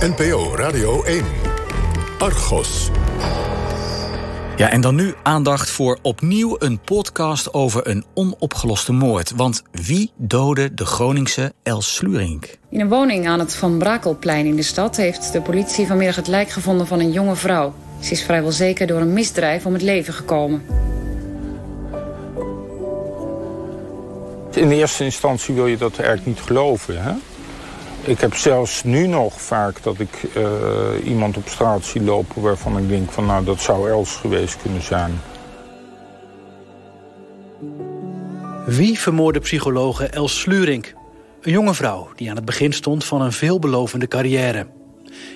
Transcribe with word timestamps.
NPO 0.00 0.56
Radio 0.56 1.02
1. 1.02 1.24
Argos. 2.18 2.90
Ja, 4.56 4.70
en 4.70 4.80
dan 4.80 4.94
nu 4.94 5.14
aandacht 5.22 5.70
voor 5.70 5.98
opnieuw 6.02 6.56
een 6.58 6.80
podcast 6.80 7.54
over 7.54 7.88
een 7.88 8.04
onopgeloste 8.14 8.92
moord. 8.92 9.32
Want 9.36 9.62
wie 9.72 10.12
doodde 10.16 10.74
de 10.74 10.86
Groningse 10.86 11.52
Els 11.62 11.94
Slurink? 11.94 12.58
In 12.70 12.80
een 12.80 12.88
woning 12.88 13.28
aan 13.28 13.38
het 13.38 13.54
Van 13.54 13.78
Brakelplein 13.78 14.46
in 14.46 14.56
de 14.56 14.62
stad... 14.62 14.96
heeft 14.96 15.32
de 15.32 15.40
politie 15.40 15.86
vanmiddag 15.86 16.16
het 16.16 16.28
lijk 16.28 16.50
gevonden 16.50 16.86
van 16.86 17.00
een 17.00 17.12
jonge 17.12 17.36
vrouw. 17.36 17.74
Ze 17.98 18.10
is 18.10 18.22
vrijwel 18.22 18.52
zeker 18.52 18.86
door 18.86 19.00
een 19.00 19.12
misdrijf 19.12 19.66
om 19.66 19.72
het 19.72 19.82
leven 19.82 20.14
gekomen. 20.14 20.62
In 24.54 24.68
de 24.68 24.74
eerste 24.74 25.04
instantie 25.04 25.54
wil 25.54 25.66
je 25.66 25.76
dat 25.76 25.98
eigenlijk 25.98 26.26
niet 26.26 26.40
geloven. 26.40 27.02
Hè? 27.02 27.12
Ik 28.02 28.20
heb 28.20 28.34
zelfs 28.34 28.84
nu 28.84 29.06
nog 29.06 29.40
vaak 29.40 29.82
dat 29.82 29.98
ik 29.98 30.28
uh, 30.36 30.46
iemand 31.04 31.36
op 31.36 31.48
straat 31.48 31.84
zie 31.84 32.02
lopen... 32.02 32.42
waarvan 32.42 32.78
ik 32.78 32.88
denk 32.88 33.10
van 33.10 33.26
nou, 33.26 33.44
dat 33.44 33.60
zou 33.60 33.90
Els 33.90 34.16
geweest 34.16 34.56
kunnen 34.62 34.82
zijn. 34.82 35.20
Wie 38.66 38.98
vermoorde 38.98 39.38
psychologe 39.38 40.06
Els 40.06 40.40
Slurink? 40.40 40.94
Een 41.42 41.52
jonge 41.52 41.74
vrouw 41.74 42.08
die 42.16 42.30
aan 42.30 42.36
het 42.36 42.44
begin 42.44 42.72
stond 42.72 43.04
van 43.04 43.20
een 43.20 43.32
veelbelovende 43.32 44.08
carrière. 44.08 44.66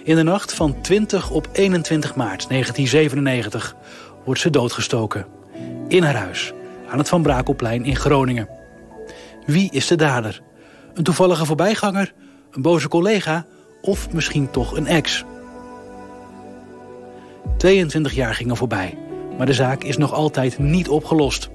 In 0.04 0.16
de 0.16 0.22
nacht 0.22 0.54
van 0.54 0.80
20 0.80 1.30
op 1.30 1.48
21 1.52 2.14
maart 2.14 2.48
1997 2.48 3.76
wordt 4.24 4.40
ze 4.40 4.50
doodgestoken. 4.50 5.26
In 5.88 6.02
haar 6.02 6.16
huis, 6.16 6.52
aan 6.88 6.98
het 6.98 7.08
Van 7.08 7.22
Brakelplein 7.22 7.84
in 7.84 7.96
Groningen. 7.96 8.48
Wie 9.46 9.70
is 9.72 9.86
de 9.86 9.96
dader? 9.96 10.40
Een 10.94 11.04
toevallige 11.04 11.44
voorbijganger? 11.44 12.12
Een 12.54 12.62
boze 12.62 12.88
collega? 12.88 13.44
Of 13.82 14.12
misschien 14.12 14.50
toch 14.50 14.76
een 14.76 14.86
ex? 14.86 15.24
22 17.56 18.14
jaar 18.14 18.34
gingen 18.34 18.56
voorbij, 18.56 18.98
maar 19.36 19.46
de 19.46 19.52
zaak 19.52 19.82
is 19.82 19.96
nog 19.96 20.12
altijd 20.12 20.58
niet 20.58 20.88
opgelost. 20.88 21.48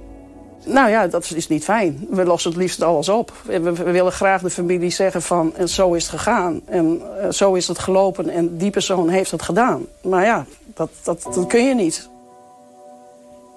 Nou 0.65 0.89
ja, 0.89 1.07
dat 1.07 1.31
is 1.35 1.47
niet 1.47 1.63
fijn. 1.63 2.07
We 2.09 2.23
lossen 2.23 2.51
het 2.51 2.59
liefst 2.59 2.81
alles 2.81 3.09
op. 3.09 3.33
We, 3.45 3.73
willen 3.73 4.11
graag 4.11 4.41
de 4.41 4.49
familie 4.49 4.89
zeggen 4.89 5.21
van... 5.21 5.55
en 5.55 5.69
zo 5.69 5.93
is 5.93 6.03
het 6.03 6.11
gegaan 6.11 6.61
en 6.65 7.02
uh, 7.21 7.29
zo 7.29 7.53
is 7.53 7.67
het 7.67 7.79
gelopen... 7.79 8.29
en 8.29 8.57
die 8.57 8.69
persoon 8.69 9.09
heeft 9.09 9.31
het 9.31 9.41
gedaan. 9.41 9.85
Maar 10.02 10.25
ja, 10.25 10.45
dat, 10.73 10.89
dat, 11.03 11.23
dat 11.33 11.47
kun 11.47 11.65
je 11.65 11.75
niet. 11.75 12.09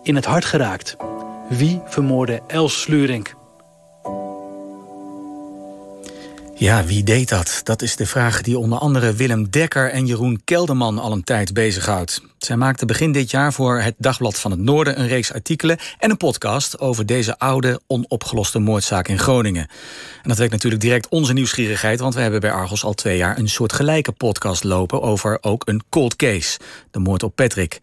In 0.02 0.14
het 0.14 0.24
hart 0.24 0.44
geraakt. 0.44 0.96
Wie 1.48 1.80
vermoorde 1.84 2.40
Els 2.46 2.80
Slurink? 2.80 3.34
Ja, 6.62 6.84
wie 6.84 7.02
deed 7.02 7.28
dat? 7.28 7.60
Dat 7.64 7.82
is 7.82 7.96
de 7.96 8.06
vraag 8.06 8.42
die 8.42 8.58
onder 8.58 8.78
andere 8.78 9.12
Willem 9.12 9.50
Dekker 9.50 9.90
en 9.90 10.06
Jeroen 10.06 10.40
Kelderman 10.44 10.98
al 10.98 11.12
een 11.12 11.24
tijd 11.24 11.52
bezighoudt. 11.52 12.22
Zij 12.38 12.56
maakten 12.56 12.86
begin 12.86 13.12
dit 13.12 13.30
jaar 13.30 13.52
voor 13.52 13.80
het 13.80 13.94
Dagblad 13.98 14.38
van 14.38 14.50
het 14.50 14.60
Noorden 14.60 15.00
een 15.00 15.08
reeks 15.08 15.32
artikelen 15.32 15.78
en 15.98 16.10
een 16.10 16.16
podcast 16.16 16.78
over 16.78 17.06
deze 17.06 17.38
oude, 17.38 17.80
onopgeloste 17.86 18.58
moordzaak 18.58 19.08
in 19.08 19.18
Groningen. 19.18 19.66
En 20.22 20.28
dat 20.28 20.38
wekt 20.38 20.52
natuurlijk 20.52 20.82
direct 20.82 21.08
onze 21.08 21.32
nieuwsgierigheid, 21.32 22.00
want 22.00 22.14
we 22.14 22.20
hebben 22.20 22.40
bij 22.40 22.52
Argos 22.52 22.84
al 22.84 22.94
twee 22.94 23.16
jaar 23.16 23.38
een 23.38 23.48
soort 23.48 23.72
gelijke 23.72 24.12
podcast 24.12 24.64
lopen 24.64 25.02
over 25.02 25.38
ook 25.40 25.68
een 25.68 25.82
cold 25.88 26.16
case, 26.16 26.58
de 26.90 26.98
moord 26.98 27.22
op 27.22 27.34
Patrick. 27.34 27.80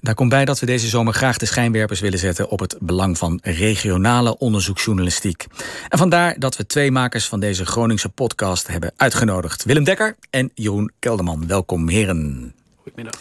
Daar 0.00 0.14
komt 0.14 0.30
bij 0.30 0.44
dat 0.44 0.58
we 0.58 0.66
deze 0.66 0.88
zomer 0.88 1.14
graag 1.14 1.36
de 1.36 1.46
schijnwerpers 1.46 2.00
willen 2.00 2.18
zetten 2.18 2.48
op 2.48 2.60
het 2.60 2.76
belang 2.80 3.18
van 3.18 3.38
regionale 3.42 4.38
onderzoeksjournalistiek. 4.38 5.46
En 5.88 5.98
vandaar 5.98 6.38
dat 6.38 6.56
we 6.56 6.66
twee 6.66 6.90
makers 6.90 7.26
van 7.26 7.40
deze 7.40 7.66
Groningse 7.66 8.08
podcast 8.08 8.66
hebben 8.66 8.92
uitgenodigd: 8.96 9.64
Willem 9.64 9.84
Dekker 9.84 10.16
en 10.30 10.50
Jeroen 10.54 10.92
Kelderman. 10.98 11.46
Welkom, 11.46 11.88
heren. 11.88 12.54
Goedemiddag. 12.82 13.20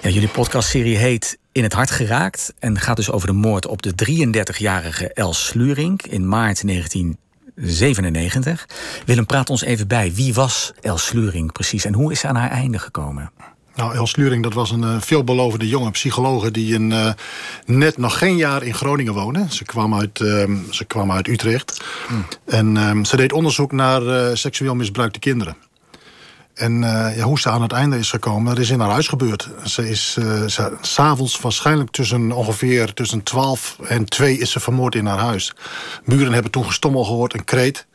Ja, 0.00 0.08
jullie 0.08 0.28
podcastserie 0.28 0.96
heet 0.96 1.38
In 1.52 1.62
het 1.62 1.72
Hart 1.72 1.90
Geraakt 1.90 2.52
en 2.58 2.78
gaat 2.78 2.96
dus 2.96 3.10
over 3.10 3.28
de 3.28 3.34
moord 3.34 3.66
op 3.66 3.82
de 3.82 3.92
33-jarige 3.92 5.12
Els 5.12 5.46
Slurink 5.46 6.02
in 6.02 6.28
maart 6.28 6.66
1997. 6.66 8.68
Willem, 9.06 9.26
praat 9.26 9.50
ons 9.50 9.62
even 9.62 9.88
bij. 9.88 10.14
Wie 10.14 10.34
was 10.34 10.72
Els 10.80 11.06
Slurink 11.06 11.52
precies 11.52 11.84
en 11.84 11.94
hoe 11.94 12.12
is 12.12 12.20
ze 12.20 12.26
aan 12.26 12.36
haar 12.36 12.50
einde 12.50 12.78
gekomen? 12.78 13.30
Nou, 13.80 13.94
Els 13.94 14.16
Luring, 14.16 14.42
dat 14.42 14.54
was 14.54 14.70
een 14.70 14.82
uh, 14.82 15.00
veelbelovende 15.00 15.68
jonge 15.68 15.90
psychologe... 15.90 16.50
die 16.50 16.74
in, 16.74 16.90
uh, 16.90 17.12
net 17.66 17.96
nog 17.96 18.18
geen 18.18 18.36
jaar 18.36 18.62
in 18.62 18.74
Groningen 18.74 19.14
woonde. 19.14 19.46
Ze 19.48 19.64
kwam 19.64 19.94
uit, 19.94 20.20
uh, 20.20 20.44
ze 20.70 20.84
kwam 20.84 21.12
uit 21.12 21.28
Utrecht. 21.28 21.84
Mm. 22.08 22.26
En 22.44 22.76
ehm, 22.76 23.04
ze 23.04 23.16
deed 23.16 23.32
onderzoek 23.32 23.72
naar 23.72 24.06
eh, 24.06 24.34
seksueel 24.34 24.74
misbruikte 24.74 25.18
kinderen. 25.18 25.56
En 26.54 26.80
ja, 27.16 27.22
hoe 27.22 27.38
ze 27.38 27.50
aan 27.50 27.62
het 27.62 27.72
einde 27.72 27.98
is 27.98 28.10
gekomen, 28.10 28.54
dat 28.54 28.64
is 28.64 28.70
in 28.70 28.80
haar 28.80 28.90
huis 28.90 29.08
gebeurd. 29.08 29.48
Ze 29.64 29.88
is 29.88 30.12
ze, 30.46 30.76
s'avonds 30.80 31.40
waarschijnlijk 31.40 31.90
tussen 31.90 32.32
ongeveer 32.32 32.92
tussen 32.92 33.22
12 33.22 33.76
en 33.88 34.04
2 34.04 34.38
is 34.38 34.50
ze 34.50 34.60
vermoord 34.60 34.94
in 34.94 35.06
haar 35.06 35.18
huis. 35.18 35.52
Buren 36.04 36.32
hebben 36.32 36.50
toen 36.50 36.64
gestommel 36.64 37.04
gehoord, 37.04 37.34
een 37.34 37.44
kreet... 37.44 37.86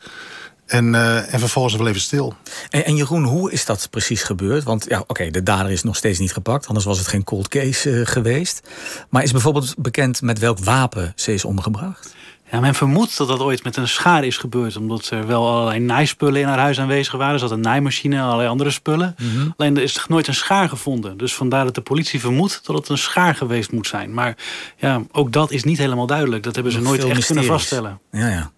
En, 0.65 0.93
uh, 0.93 1.33
en 1.33 1.39
vervolgens 1.39 1.75
wel 1.75 1.87
even 1.87 2.01
stil. 2.01 2.33
En, 2.69 2.85
en, 2.85 2.95
Jeroen, 2.95 3.23
hoe 3.23 3.51
is 3.51 3.65
dat 3.65 3.87
precies 3.89 4.23
gebeurd? 4.23 4.63
Want 4.63 4.85
ja, 4.89 5.03
oké, 5.07 5.31
de 5.31 5.43
dader 5.43 5.71
is 5.71 5.83
nog 5.83 5.95
steeds 5.95 6.19
niet 6.19 6.33
gepakt. 6.33 6.67
Anders 6.67 6.85
was 6.85 6.97
het 6.97 7.07
geen 7.07 7.23
cold 7.23 7.47
case 7.47 7.89
uh, 7.89 8.05
geweest. 8.05 8.67
Maar 9.09 9.23
is 9.23 9.31
bijvoorbeeld 9.31 9.75
bekend 9.77 10.21
met 10.21 10.39
welk 10.39 10.59
wapen 10.59 11.13
ze 11.15 11.33
is 11.33 11.45
omgebracht? 11.45 12.15
Ja, 12.55 12.61
men 12.61 12.75
vermoedt 12.75 13.17
dat 13.17 13.27
dat 13.27 13.39
ooit 13.39 13.63
met 13.63 13.77
een 13.77 13.87
schaar 13.87 14.23
is 14.23 14.37
gebeurd. 14.37 14.77
Omdat 14.77 15.09
er 15.09 15.27
wel 15.27 15.47
allerlei 15.47 15.79
naaispullen 15.79 16.41
in 16.41 16.47
haar 16.47 16.59
huis 16.59 16.79
aanwezig 16.79 17.13
waren. 17.13 17.33
Er 17.33 17.39
zat 17.39 17.51
een 17.51 17.59
naaimachine 17.59 18.15
en 18.15 18.21
allerlei 18.21 18.49
andere 18.49 18.69
spullen. 18.69 19.15
Mm 19.17 19.29
-hmm. 19.29 19.53
Alleen 19.57 19.77
er 19.77 19.83
is 19.83 20.05
nooit 20.07 20.27
een 20.27 20.35
schaar 20.35 20.69
gevonden. 20.69 21.17
Dus 21.17 21.35
vandaar 21.35 21.65
dat 21.65 21.75
de 21.75 21.81
politie 21.81 22.19
vermoedt 22.19 22.61
dat 22.65 22.75
het 22.75 22.89
een 22.89 22.97
schaar 22.97 23.35
geweest 23.35 23.71
moet 23.71 23.87
zijn. 23.87 24.13
Maar 24.13 24.37
ja, 24.77 25.01
ook 25.11 25.31
dat 25.31 25.51
is 25.51 25.63
niet 25.63 25.77
helemaal 25.77 26.05
duidelijk. 26.05 26.43
Dat 26.43 26.55
hebben 26.55 26.71
ze 26.73 26.77
Nog 26.77 26.87
nooit 26.87 26.99
echt 26.99 27.07
mysteries. 27.15 27.41
kunnen 27.41 27.57
vaststellen. 27.57 27.99
Ja, 28.11 28.27
ja. 28.27 28.51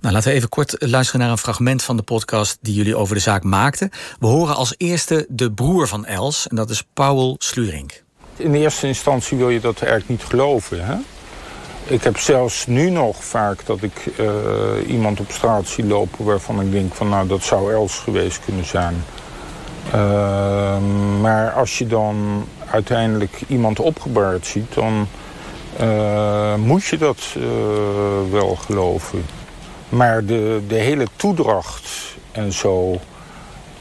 Nou, 0.00 0.14
laten 0.14 0.30
we 0.30 0.36
even 0.36 0.48
kort 0.48 0.76
luisteren 0.78 1.20
naar 1.20 1.30
een 1.30 1.38
fragment 1.38 1.82
van 1.82 1.96
de 1.96 2.02
podcast 2.02 2.58
die 2.60 2.74
jullie 2.74 2.96
over 2.96 3.14
de 3.14 3.20
zaak 3.20 3.42
maakten. 3.42 3.90
We 4.18 4.26
horen 4.26 4.56
als 4.56 4.74
eerste 4.76 5.26
de 5.28 5.52
broer 5.52 5.88
van 5.88 6.04
Els, 6.04 6.48
en 6.48 6.56
dat 6.56 6.70
is 6.70 6.84
Paul 6.94 7.36
Slurink. 7.38 8.02
In 8.36 8.52
de 8.52 8.58
eerste 8.58 8.86
instantie 8.86 9.36
wil 9.38 9.50
je 9.50 9.60
dat 9.60 9.80
eigenlijk 9.80 10.08
niet 10.08 10.24
geloven. 10.24 10.86
Hè? 10.86 10.94
Ik 11.88 12.02
heb 12.02 12.18
zelfs 12.18 12.66
nu 12.66 12.90
nog 12.90 13.24
vaak 13.24 13.66
dat 13.66 13.82
ik 13.82 14.06
uh, 14.20 14.28
iemand 14.86 15.20
op 15.20 15.30
straat 15.30 15.66
zie 15.66 15.86
lopen 15.86 16.24
waarvan 16.24 16.60
ik 16.60 16.72
denk 16.72 16.94
van 16.94 17.08
nou 17.08 17.26
dat 17.26 17.42
zou 17.42 17.72
Els 17.72 17.98
geweest 17.98 18.40
kunnen 18.44 18.64
zijn. 18.64 19.04
Uh, 19.94 20.78
maar 21.20 21.52
als 21.52 21.78
je 21.78 21.86
dan 21.86 22.46
uiteindelijk 22.70 23.40
iemand 23.46 23.80
opgebaard 23.80 24.46
ziet, 24.46 24.74
dan 24.74 25.08
uh, 25.80 26.54
moet 26.54 26.84
je 26.84 26.98
dat 26.98 27.36
wel 28.30 28.56
geloven. 28.56 29.24
Maar 29.88 30.24
de, 30.24 30.60
de 30.68 30.78
hele 30.78 31.06
toedracht 31.16 32.16
en 32.32 32.52
zo 32.52 33.00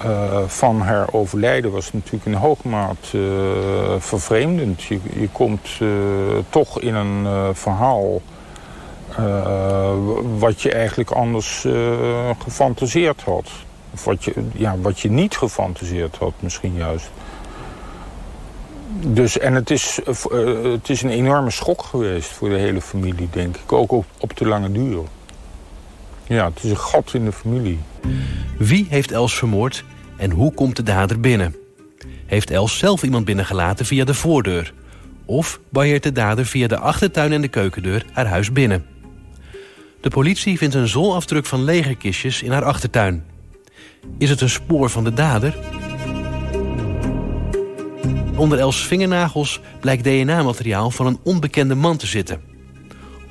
uh, 0.06 0.40
van 0.48 0.82
haar 0.82 1.08
overlijden 1.12 1.72
was 1.72 1.94
natuurlijk 1.94 2.26
in 2.26 2.34
hoge 2.34 2.68
mate 2.68 3.18
uh, 3.18 3.96
vervreemdend. 4.00 4.84
Je, 4.84 5.00
je 5.20 5.30
komt 5.32 5.70
uh, 5.82 5.90
toch 6.50 6.80
in 6.80 6.96
een 6.96 7.56
verhaal 7.56 8.22
wat 10.38 10.62
je 10.62 10.72
eigenlijk 10.72 11.12
anders 11.12 11.68
gefantaseerd 12.44 13.22
had. 13.22 13.50
Of 13.94 14.06
wat 14.06 14.24
je, 14.24 14.34
ja, 14.54 14.76
wat 14.82 15.00
je 15.00 15.12
niet 15.12 15.38
gefantaseerd 15.38 16.16
had 16.18 16.34
misschien 16.40 16.74
juist. 16.74 17.10
Dus, 19.00 19.38
en 19.38 19.54
het 19.54 19.70
is, 19.70 20.00
het 20.64 20.90
is 20.90 21.02
een 21.02 21.10
enorme 21.10 21.52
schok 21.52 21.84
geweest 21.84 22.30
voor 22.30 22.50
de 22.50 22.56
hele 22.56 22.82
familie, 22.82 23.30
denk 23.32 23.58
ik. 23.58 23.72
Ook 23.72 23.92
op, 23.92 24.06
op 24.20 24.38
de 24.38 24.48
lange 24.48 24.72
duur. 24.72 25.04
Ja, 26.28 26.46
het 26.46 26.64
is 26.64 26.70
een 26.70 26.78
gat 26.78 27.14
in 27.14 27.26
de 27.26 27.32
familie. 27.32 27.80
Wie 28.58 28.86
heeft 28.90 29.12
Els 29.12 29.36
vermoord 29.36 29.84
en 30.18 30.32
hoe 30.32 30.54
komt 30.54 30.76
de 30.76 30.84
dader 30.84 31.20
binnen? 31.20 31.56
Heeft 32.26 32.52
Els 32.52 32.78
zelf 32.78 33.04
iemand 33.04 33.26
binnengelaten 33.26 33.86
via 33.86 34.04
de 34.04 34.14
voordeur? 34.14 34.74
Of 35.26 35.60
barriert 35.70 36.04
de 36.04 36.12
dader 36.12 36.46
via 36.46 36.68
de 36.68 36.78
achtertuin 36.78 37.32
en 37.32 37.42
de 37.42 37.48
keukendeur 37.48 38.06
haar 38.12 38.28
huis 38.28 38.52
binnen? 38.52 38.86
De 40.02 40.10
politie 40.10 40.58
vindt 40.58 40.76
een 40.76 40.88
zolafdruk 40.88 41.46
van 41.46 41.64
legerkistjes 41.64 42.44
in 42.44 42.52
haar 42.52 42.64
achtertuin. 42.64 43.24
Is 44.18 44.30
het 44.30 44.42
een 44.42 44.50
spoor 44.50 44.90
van 44.90 45.04
de 45.04 45.14
dader? 45.14 45.58
Onder 48.36 48.60
Els 48.60 48.88
vingernagels 48.88 49.62
blijkt 49.80 50.04
DNA-materiaal 50.04 50.92
van 50.92 51.06
een 51.06 51.20
onbekende 51.24 51.76
man 51.76 51.98
te 51.98 52.08
zitten. 52.08 52.55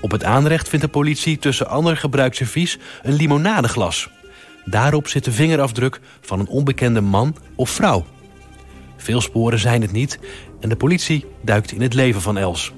Op 0.05 0.11
het 0.11 0.25
aanrecht 0.25 0.69
vindt 0.69 0.85
de 0.85 0.91
politie 0.91 1.39
tussen 1.39 1.69
ander 1.69 1.97
gebruikservies 1.97 2.79
een 3.03 3.13
limonadeglas. 3.13 4.11
Daarop 4.65 5.09
zit 5.09 5.25
de 5.25 5.33
vingerafdruk 5.33 6.01
van 6.21 6.41
een 6.41 6.47
onbekende 6.47 7.01
man 7.01 7.37
of 7.55 7.71
vrouw. 7.71 8.05
Veel 8.97 9.21
sporen 9.21 9.59
zijn 9.59 9.83
het 9.83 9.93
niet 9.93 10.19
en 10.61 10.69
de 10.69 10.77
politie 10.77 11.27
duikt 11.43 11.73
in 11.73 11.81
het 11.81 11.95
leven 11.95 12.21
van 12.21 12.37
Els. 12.37 12.73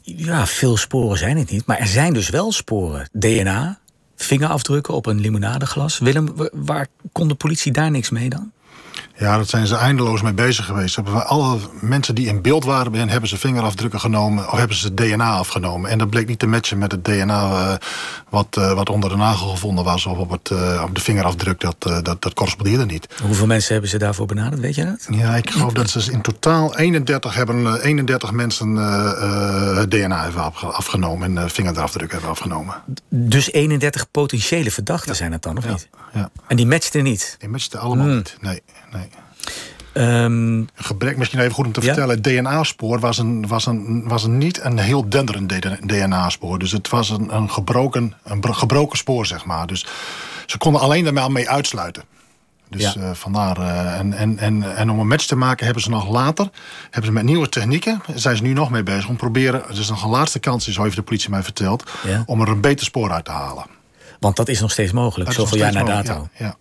Ja, 0.00 0.46
veel 0.46 0.76
sporen 0.76 1.18
zijn 1.18 1.36
het 1.36 1.50
niet, 1.50 1.66
maar 1.66 1.78
er 1.78 1.86
zijn 1.86 2.12
dus 2.12 2.28
wel 2.28 2.52
sporen. 2.52 3.08
DNA, 3.12 3.80
vingerafdrukken 4.16 4.94
op 4.94 5.06
een 5.06 5.20
limonadeglas. 5.20 5.98
Willem, 5.98 6.34
waar 6.52 6.86
kon 7.12 7.28
de 7.28 7.34
politie 7.34 7.72
daar 7.72 7.90
niks 7.90 8.10
mee 8.10 8.28
dan? 8.28 8.52
Ja, 9.20 9.36
dat 9.36 9.48
zijn 9.48 9.66
ze 9.66 9.76
eindeloos 9.76 10.22
mee 10.22 10.32
bezig 10.32 10.64
geweest. 10.64 10.98
Alle 11.26 11.58
mensen 11.80 12.14
die 12.14 12.26
in 12.26 12.42
beeld 12.42 12.64
waren 12.64 12.90
bij 12.90 13.00
hen, 13.00 13.08
hebben 13.08 13.28
ze 13.28 13.36
vingerafdrukken 13.36 14.00
genomen 14.00 14.52
of 14.52 14.58
hebben 14.58 14.76
ze 14.76 14.94
DNA 14.94 15.30
afgenomen. 15.30 15.90
En 15.90 15.98
dat 15.98 16.10
bleek 16.10 16.26
niet 16.26 16.38
te 16.38 16.46
matchen 16.46 16.78
met 16.78 16.92
het 16.92 17.04
DNA 17.04 17.50
uh, 17.50 17.74
wat, 18.28 18.56
uh, 18.58 18.72
wat 18.72 18.88
onder 18.90 19.10
de 19.10 19.16
nagel 19.16 19.48
gevonden 19.48 19.84
was 19.84 20.06
of 20.06 20.18
op, 20.18 20.30
het, 20.30 20.50
uh, 20.50 20.82
op 20.86 20.94
de 20.94 21.00
vingerafdruk. 21.00 21.60
Dat, 21.60 21.76
dat, 22.02 22.22
dat 22.22 22.34
correspondeerde 22.34 22.86
niet. 22.86 23.08
Hoeveel 23.22 23.46
mensen 23.46 23.72
hebben 23.72 23.90
ze 23.90 23.98
daarvoor 23.98 24.26
benaderd, 24.26 24.60
weet 24.60 24.74
je 24.74 24.84
dat? 24.84 25.06
Ja, 25.10 25.36
ik 25.36 25.50
geloof 25.50 25.72
dat 25.72 25.90
ze 25.90 26.12
in 26.12 26.20
totaal 26.20 26.76
31 26.76 27.34
hebben 27.34 27.80
31 27.80 28.32
mensen 28.32 28.74
DNA 29.88 30.22
hebben 30.22 30.42
afgenomen 30.54 31.38
en 31.38 31.50
vingerafdruk 31.50 32.12
hebben 32.12 32.30
afgenomen. 32.30 32.74
Dus 33.08 33.52
31 33.52 34.10
potentiële 34.10 34.70
verdachten 34.70 35.10
ja. 35.10 35.16
zijn 35.16 35.32
het 35.32 35.42
dan, 35.42 35.56
of 35.56 35.64
ja. 35.64 35.70
niet? 35.70 35.88
Ja. 36.12 36.30
En 36.46 36.56
die 36.56 36.66
matchten 36.66 37.02
niet? 37.02 37.36
Die 37.38 37.48
matchten 37.48 37.80
allemaal 37.80 38.06
Hmm. 38.06 38.16
niet, 38.16 38.36
nee. 38.40 38.62
Nee. 38.92 39.08
Um, 39.94 40.68
gebrek, 40.74 41.16
misschien 41.16 41.40
even 41.40 41.54
goed 41.54 41.66
om 41.66 41.72
te 41.72 41.80
ja? 41.80 41.86
vertellen. 41.86 42.14
Het 42.14 42.24
DNA-spoor 42.24 43.00
was, 43.00 43.18
een, 43.18 43.46
was, 43.46 43.66
een, 43.66 44.08
was 44.08 44.24
een, 44.24 44.38
niet 44.38 44.60
een 44.64 44.78
heel 44.78 45.08
denderend 45.08 45.48
DNA-spoor. 45.88 46.58
Dus 46.58 46.72
het 46.72 46.88
was 46.88 47.10
een, 47.10 47.34
een, 47.34 47.50
gebroken, 47.50 48.14
een 48.24 48.54
gebroken 48.54 48.98
spoor, 48.98 49.26
zeg 49.26 49.44
maar. 49.44 49.66
Dus 49.66 49.86
ze 50.46 50.58
konden 50.58 50.80
alleen 50.80 51.14
daarmee 51.14 51.50
uitsluiten. 51.50 52.02
Dus 52.68 52.92
ja. 52.92 53.00
uh, 53.00 53.10
vandaar. 53.12 53.58
Uh, 53.58 53.98
en, 53.98 54.12
en, 54.12 54.38
en, 54.38 54.76
en 54.76 54.90
om 54.90 54.98
een 54.98 55.06
match 55.06 55.26
te 55.26 55.36
maken 55.36 55.64
hebben 55.64 55.82
ze 55.82 55.90
nog 55.90 56.08
later... 56.08 56.50
hebben 56.82 57.04
ze 57.04 57.12
met 57.12 57.24
nieuwe 57.24 57.48
technieken, 57.48 58.00
zijn 58.14 58.36
ze 58.36 58.42
nu 58.42 58.52
nog 58.52 58.70
mee 58.70 58.82
bezig... 58.82 59.08
om 59.08 59.16
proberen, 59.16 59.62
het 59.66 59.76
is 59.76 59.88
nog 59.88 60.04
een 60.04 60.10
laatste 60.10 60.38
kans, 60.38 60.68
zo 60.68 60.82
heeft 60.82 60.96
de 60.96 61.02
politie 61.02 61.30
mij 61.30 61.42
verteld... 61.42 61.90
Ja? 62.06 62.22
om 62.26 62.40
er 62.40 62.48
een 62.48 62.60
beter 62.60 62.86
spoor 62.86 63.10
uit 63.10 63.24
te 63.24 63.30
halen. 63.30 63.64
Want 64.20 64.36
dat 64.36 64.48
is 64.48 64.60
nog 64.60 64.70
steeds 64.70 64.92
mogelijk, 64.92 65.32
zoveel 65.32 65.58
jaar 65.58 65.72
na 65.72 65.84
dato. 65.84 66.28
Ja, 66.36 66.46
ja. 66.46 66.56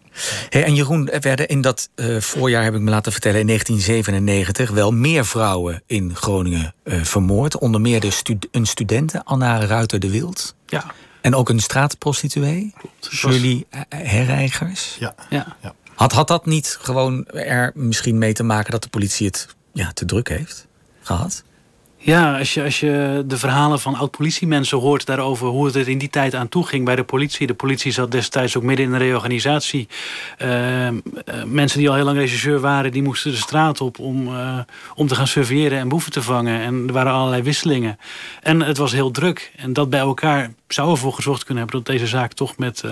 Hey, 0.50 0.63
en 0.63 0.75
Jeroen, 0.75 1.09
er 1.09 1.21
werden 1.21 1.47
in 1.47 1.61
dat 1.61 1.89
uh, 1.95 2.21
voorjaar, 2.21 2.63
heb 2.63 2.75
ik 2.75 2.81
me 2.81 2.89
laten 2.89 3.11
vertellen, 3.11 3.39
in 3.39 3.47
1997 3.47 4.69
wel 4.69 4.91
meer 4.91 5.25
vrouwen 5.25 5.83
in 5.85 6.15
Groningen 6.15 6.73
uh, 6.83 7.03
vermoord. 7.03 7.57
Onder 7.57 7.81
meer 7.81 8.00
de 8.00 8.11
stu 8.11 8.38
een 8.51 8.65
studente, 8.65 9.21
Anna 9.25 9.65
Ruiter 9.65 10.00
de 10.00 10.09
Wild. 10.09 10.56
Ja. 10.65 10.85
En 11.21 11.35
ook 11.35 11.50
een 11.50 11.59
straatprostituee, 11.59 12.73
Julie 13.00 13.67
Herreigers. 13.89 14.95
Ja. 15.00 15.15
ja. 15.29 15.57
ja. 15.61 15.73
Had, 15.95 16.11
had 16.11 16.27
dat 16.27 16.45
niet 16.45 16.77
gewoon 16.81 17.25
er 17.25 17.71
misschien 17.75 18.17
mee 18.17 18.33
te 18.33 18.44
maken 18.44 18.71
dat 18.71 18.83
de 18.83 18.89
politie 18.89 19.27
het 19.27 19.47
ja, 19.73 19.91
te 19.94 20.06
druk 20.06 20.29
heeft 20.29 20.67
gehad? 21.01 21.44
Ja, 22.01 22.37
als 22.37 22.53
je, 22.53 22.63
als 22.63 22.79
je 22.79 23.23
de 23.25 23.37
verhalen 23.37 23.79
van 23.79 23.95
oud-politiemensen 23.95 24.77
hoort 24.77 25.05
daarover 25.05 25.47
hoe 25.47 25.65
het 25.65 25.75
er 25.75 25.87
in 25.87 25.97
die 25.97 26.09
tijd 26.09 26.35
aan 26.35 26.49
toe 26.49 26.65
ging 26.65 26.85
bij 26.85 26.95
de 26.95 27.03
politie. 27.03 27.47
De 27.47 27.53
politie 27.53 27.91
zat 27.91 28.11
destijds 28.11 28.57
ook 28.57 28.63
midden 28.63 28.85
in 28.85 28.93
een 28.93 28.99
reorganisatie. 28.99 29.87
Uh, 30.41 30.87
uh, 30.87 30.93
mensen 31.45 31.79
die 31.79 31.89
al 31.89 31.95
heel 31.95 32.03
lang 32.05 32.17
regisseur 32.17 32.59
waren, 32.59 32.91
die 32.91 33.03
moesten 33.03 33.31
de 33.31 33.37
straat 33.37 33.81
op 33.81 33.99
om, 33.99 34.27
uh, 34.27 34.59
om 34.95 35.07
te 35.07 35.15
gaan 35.15 35.27
surveilleren 35.27 35.79
en 35.79 35.87
boeven 35.87 36.11
te 36.11 36.21
vangen. 36.21 36.61
En 36.61 36.83
er 36.87 36.93
waren 36.93 37.13
allerlei 37.13 37.41
wisselingen. 37.41 37.99
En 38.41 38.61
het 38.61 38.77
was 38.77 38.91
heel 38.91 39.11
druk. 39.11 39.51
En 39.55 39.73
dat 39.73 39.89
bij 39.89 39.99
elkaar 39.99 40.51
zou 40.67 40.91
ervoor 40.91 41.13
gezorgd 41.13 41.43
kunnen 41.43 41.63
hebben 41.63 41.83
dat 41.83 41.95
deze 41.95 42.07
zaak 42.07 42.33
toch 42.33 42.57
met, 42.57 42.83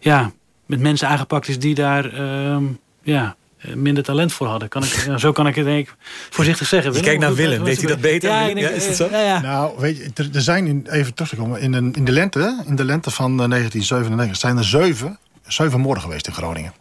ja, 0.00 0.30
met 0.66 0.80
mensen 0.80 1.08
aangepakt 1.08 1.48
is 1.48 1.58
die 1.58 1.74
daar 1.74 2.12
ehm, 2.12 2.64
ja, 3.02 3.36
minder 3.74 4.04
talent 4.04 4.32
voor 4.32 4.46
hadden. 4.46 4.68
Kan 4.68 4.82
ik, 4.82 5.06
zo 5.16 5.32
kan 5.32 5.46
ik 5.46 5.54
het 5.54 5.64
denk 5.64 5.88
ik 5.88 5.94
voorzichtig 6.30 6.66
zeggen. 6.66 6.92
Je 6.92 7.00
kijkt 7.00 7.20
naar 7.20 7.34
Willem, 7.34 7.62
weet 7.62 7.78
hij 7.78 7.88
dat 7.88 8.00
beter? 8.00 8.30
Ja, 8.30 8.46
denk, 8.46 8.58
ja, 8.58 8.68
is 8.68 8.86
dat 8.86 8.96
zo? 8.96 9.08
Ja, 9.10 9.20
ja. 9.20 9.40
Nou, 9.40 9.72
weet 9.78 9.96
je, 9.96 10.10
er, 10.14 10.28
er 10.32 10.42
zijn, 10.42 10.66
in, 10.66 10.86
even 10.90 11.14
terug 11.14 11.30
te 11.30 11.36
komen, 11.36 11.60
in 11.60 11.72
de, 11.72 11.90
in 11.92 12.04
de 12.04 12.12
lente, 12.12 12.62
in 12.66 12.76
de 12.76 12.84
lente 12.84 13.10
van 13.10 13.36
1997 13.36 14.36
zijn 14.36 14.56
er 14.56 14.64
zeven, 14.64 15.18
zeven 15.46 15.80
moorden 15.80 16.02
geweest 16.02 16.26
in 16.26 16.32
Groningen. 16.32 16.72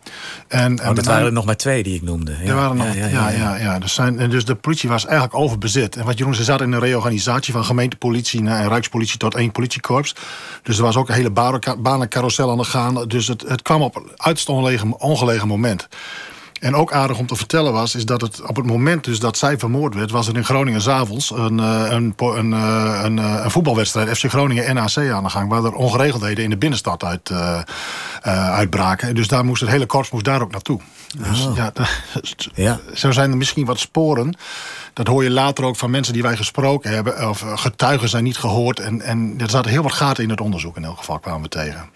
En, 0.47 0.79
oh, 0.79 0.95
dat 0.95 1.05
waren 1.05 1.25
er 1.25 1.31
nog 1.31 1.45
maar 1.45 1.57
twee 1.57 1.83
die 1.83 1.95
ik 1.95 2.01
noemde. 2.01 2.35
Ja, 2.41 2.49
er 2.49 2.55
waren 2.55 2.77
nog, 2.77 2.95
ja, 2.95 3.07
ja, 3.07 3.29
ja, 3.29 3.55
ja, 3.55 3.79
Dus, 3.79 3.93
zijn, 3.93 4.29
dus 4.29 4.45
de 4.45 4.55
politie 4.55 4.89
was 4.89 5.05
eigenlijk 5.05 5.35
overbezit. 5.35 5.95
En 5.95 6.05
wat 6.05 6.17
Jeroen 6.17 6.35
ze 6.35 6.43
zaten 6.43 6.65
in 6.65 6.71
een 6.71 6.79
reorganisatie 6.79 7.53
van 7.53 7.65
gemeentepolitie 7.65 8.39
en 8.39 8.69
rijkspolitie 8.69 9.17
tot 9.17 9.35
één 9.35 9.51
politiekorps. 9.51 10.15
Dus 10.63 10.77
er 10.77 10.83
was 10.83 10.95
ook 10.95 11.09
een 11.09 11.15
hele 11.15 11.31
banencarousel 11.77 12.51
aan 12.51 12.57
de 12.57 12.63
gaan. 12.63 13.07
Dus 13.07 13.27
het, 13.27 13.41
het 13.47 13.61
kwam 13.61 13.81
op 13.81 13.95
een 13.95 14.09
uiterst 14.15 14.49
ongelegen, 14.49 14.99
ongelegen 14.99 15.47
moment. 15.47 15.87
En 16.59 16.75
ook 16.75 16.91
aardig 16.91 17.17
om 17.17 17.27
te 17.27 17.35
vertellen 17.35 17.73
was, 17.73 17.95
is 17.95 18.05
dat 18.05 18.21
het 18.21 18.41
op 18.41 18.55
het 18.55 18.65
moment 18.65 19.03
dus 19.03 19.19
dat 19.19 19.37
zij 19.37 19.57
vermoord 19.57 19.95
werd, 19.95 20.11
was 20.11 20.27
er 20.27 20.35
in 20.35 20.45
Groningen 20.45 20.81
s'avonds 20.81 21.31
een, 21.31 21.57
een, 21.57 22.13
een, 22.17 22.51
een, 22.51 23.17
een, 23.17 23.51
voetbalwedstrijd, 23.51 24.17
FC 24.17 24.25
Groningen 24.29 24.75
NAC 24.75 24.97
aan 24.97 25.23
de 25.23 25.29
gang, 25.29 25.49
waar 25.49 25.63
er 25.63 25.73
ongeregeldheden 25.73 26.43
in 26.43 26.49
de 26.49 26.57
binnenstad 26.57 27.03
uit, 27.03 27.29
uh, 27.29 27.61
uitbraken. 28.51 29.15
Dus 29.15 29.27
daar 29.27 29.45
moest 29.45 29.61
het 29.61 29.69
hele 29.69 29.85
korps 29.85 30.11
moest 30.11 30.25
daar 30.25 30.41
ook 30.41 30.51
naartoe. 30.51 30.79
Dus 31.17 31.45
Oh. 31.45 31.55
ja, 31.55 31.71
Ja. 32.53 32.79
zo 32.93 33.11
zijn 33.11 33.31
er 33.31 33.37
misschien 33.37 33.65
wat 33.65 33.79
sporen. 33.79 34.37
Dat 34.93 35.07
hoor 35.07 35.23
je 35.23 35.29
later 35.29 35.63
ook 35.65 35.75
van 35.75 35.91
mensen 35.91 36.13
die 36.13 36.21
wij 36.21 36.37
gesproken 36.37 36.91
hebben. 36.91 37.29
Of 37.29 37.43
getuigen 37.55 38.09
zijn 38.09 38.23
niet 38.23 38.37
gehoord. 38.37 38.79
En, 38.79 39.01
en 39.01 39.33
er 39.37 39.49
zaten 39.49 39.71
heel 39.71 39.83
wat 39.83 39.91
gaten 39.91 40.23
in 40.23 40.29
het 40.29 40.41
onderzoek 40.41 40.77
in 40.77 40.83
elk 40.83 40.97
geval, 40.97 41.19
kwamen 41.19 41.41
we 41.41 41.49
tegen. 41.49 41.89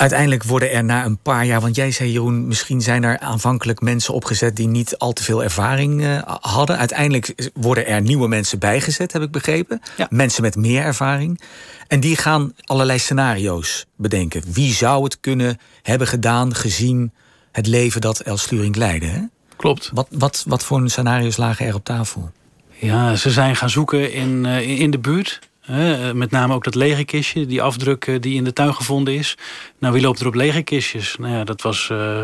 Uiteindelijk 0.00 0.44
worden 0.44 0.72
er 0.72 0.84
na 0.84 1.04
een 1.04 1.18
paar 1.18 1.44
jaar, 1.44 1.60
want 1.60 1.76
jij 1.76 1.90
zei 1.90 2.12
Jeroen, 2.12 2.46
misschien 2.46 2.80
zijn 2.80 3.02
er 3.02 3.18
aanvankelijk 3.18 3.80
mensen 3.80 4.14
opgezet 4.14 4.56
die 4.56 4.66
niet 4.66 4.98
al 4.98 5.12
te 5.12 5.22
veel 5.22 5.42
ervaring 5.42 6.00
uh, 6.00 6.22
hadden. 6.40 6.78
Uiteindelijk 6.78 7.50
worden 7.54 7.86
er 7.86 8.00
nieuwe 8.00 8.28
mensen 8.28 8.58
bijgezet, 8.58 9.12
heb 9.12 9.22
ik 9.22 9.30
begrepen. 9.30 9.80
Ja. 9.96 10.06
Mensen 10.10 10.42
met 10.42 10.56
meer 10.56 10.82
ervaring. 10.82 11.40
En 11.86 12.00
die 12.00 12.16
gaan 12.16 12.52
allerlei 12.64 12.98
scenario's 12.98 13.86
bedenken. 13.96 14.42
Wie 14.52 14.72
zou 14.72 15.04
het 15.04 15.20
kunnen 15.20 15.58
hebben 15.82 16.06
gedaan 16.06 16.54
gezien 16.54 17.12
het 17.52 17.66
leven 17.66 18.00
dat 18.00 18.20
Els 18.20 18.42
Sturing 18.42 18.76
leidde? 18.76 19.06
Hè? 19.06 19.20
Klopt. 19.56 19.90
Wat, 19.94 20.06
wat, 20.10 20.44
wat 20.46 20.64
voor 20.64 20.90
scenario's 20.90 21.36
lagen 21.36 21.66
er 21.66 21.74
op 21.74 21.84
tafel? 21.84 22.30
Ja, 22.78 23.16
ze 23.16 23.30
zijn 23.30 23.56
gaan 23.56 23.70
zoeken 23.70 24.12
in, 24.12 24.44
uh, 24.44 24.80
in 24.80 24.90
de 24.90 24.98
buurt. 24.98 25.49
Uh, 25.70 26.12
met 26.12 26.30
name 26.30 26.54
ook 26.54 26.64
dat 26.64 26.74
legerkistje, 26.74 27.46
die 27.46 27.62
afdruk 27.62 28.06
uh, 28.06 28.20
die 28.20 28.34
in 28.34 28.44
de 28.44 28.52
tuin 28.52 28.74
gevonden 28.74 29.14
is. 29.14 29.36
Nou, 29.78 29.92
wie 29.94 30.02
loopt 30.02 30.20
er 30.20 30.26
op 30.26 30.34
legerkistjes? 30.34 31.16
Nou 31.18 31.34
ja, 31.34 31.44
dat 31.44 31.62
was 31.62 31.88
uh, 31.92 32.20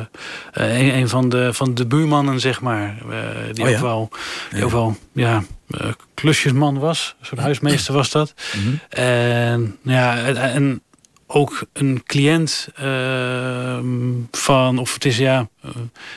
een, 0.52 0.94
een, 0.94 1.08
van, 1.08 1.28
de, 1.28 1.52
van 1.52 1.74
de 1.74 1.86
buurmannen, 1.86 2.40
zeg 2.40 2.60
maar. 2.60 2.96
die 3.52 3.64
oh 3.64 3.70
ja? 3.70 3.76
ook 3.76 3.82
wel, 3.82 4.08
die 4.50 4.58
ja. 4.58 4.64
ook 4.64 4.70
wel 4.70 4.96
ja, 5.12 5.42
klusjesman 6.14 6.78
was. 6.78 7.14
Een 7.20 7.26
soort 7.26 7.40
huismeester 7.40 7.94
was 7.94 8.10
dat. 8.10 8.34
Mhm. 8.54 8.64
Mm 8.64 8.70
-hmm. 8.70 8.80
En, 8.88 9.78
ja, 9.82 10.16
en 10.34 10.82
ook 11.26 11.66
een 11.72 12.02
cliënt 12.04 12.68
uh, 12.80 13.78
van, 14.30 14.78
of 14.78 14.94
het 14.94 15.04
is 15.04 15.18
ja, 15.18 15.48
uh, 15.64 15.70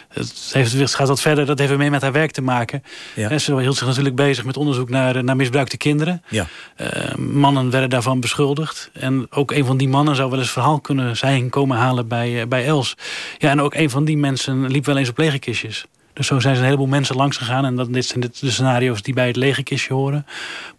het, 0.08 0.50
heeft, 0.52 0.74
het 0.74 0.96
gaat 0.96 1.08
wat 1.08 1.22
verder, 1.22 1.46
dat 1.46 1.60
heeft 1.60 1.78
mee 1.78 1.90
met 1.90 2.02
haar 2.02 2.12
werk 2.12 2.32
te 2.32 2.42
maken. 2.42 2.84
Ja. 3.16 3.30
En 3.30 3.42
ze 3.42 3.60
hield 3.60 3.78
zich 3.78 3.88
natuurlijk 3.88 4.16
bezig 4.16 4.46
met 4.46 4.58
onderzoek 4.58 4.90
naar, 4.90 5.24
naar 5.24 5.36
misbruikte 5.36 5.78
kinderen. 5.78 6.24
Ja. 6.30 6.48
Uh, 6.82 7.16
mannen 7.16 7.70
werden 7.70 7.90
daarvan 7.90 8.20
beschuldigd. 8.20 8.90
En 8.94 9.28
ook 9.30 9.52
een 9.52 9.66
van 9.66 9.78
die 9.78 9.90
mannen 9.90 10.16
zou 10.16 10.30
wel 10.30 10.40
eens 10.40 10.52
verhaal 10.52 10.80
kunnen 10.80 11.18
zijn 11.18 11.50
komen 11.50 11.78
halen 11.78 12.08
bij, 12.08 12.48
bij 12.48 12.66
Els. 12.66 12.96
Ja, 13.38 13.50
en 13.50 13.62
ook 13.62 13.74
een 13.74 13.90
van 13.90 14.06
die 14.06 14.18
mensen 14.18 14.72
liep 14.72 14.86
wel 14.86 14.98
eens 14.98 15.10
op 15.10 15.18
legerkistjes. 15.18 15.86
Dus 16.20 16.28
zo 16.28 16.40
zijn 16.40 16.54
ze 16.56 16.60
een 16.60 16.66
heleboel 16.66 16.88
mensen 16.88 17.16
langs 17.16 17.38
gegaan. 17.38 17.66
En 17.66 17.76
dat, 17.76 17.94
dit 17.94 18.06
zijn 18.06 18.20
de, 18.20 18.52
scenario's 18.52 19.02
die 19.02 19.14
bij 19.14 19.28
het 19.28 19.36
legerkistje 19.36 19.94
horen. 19.94 20.26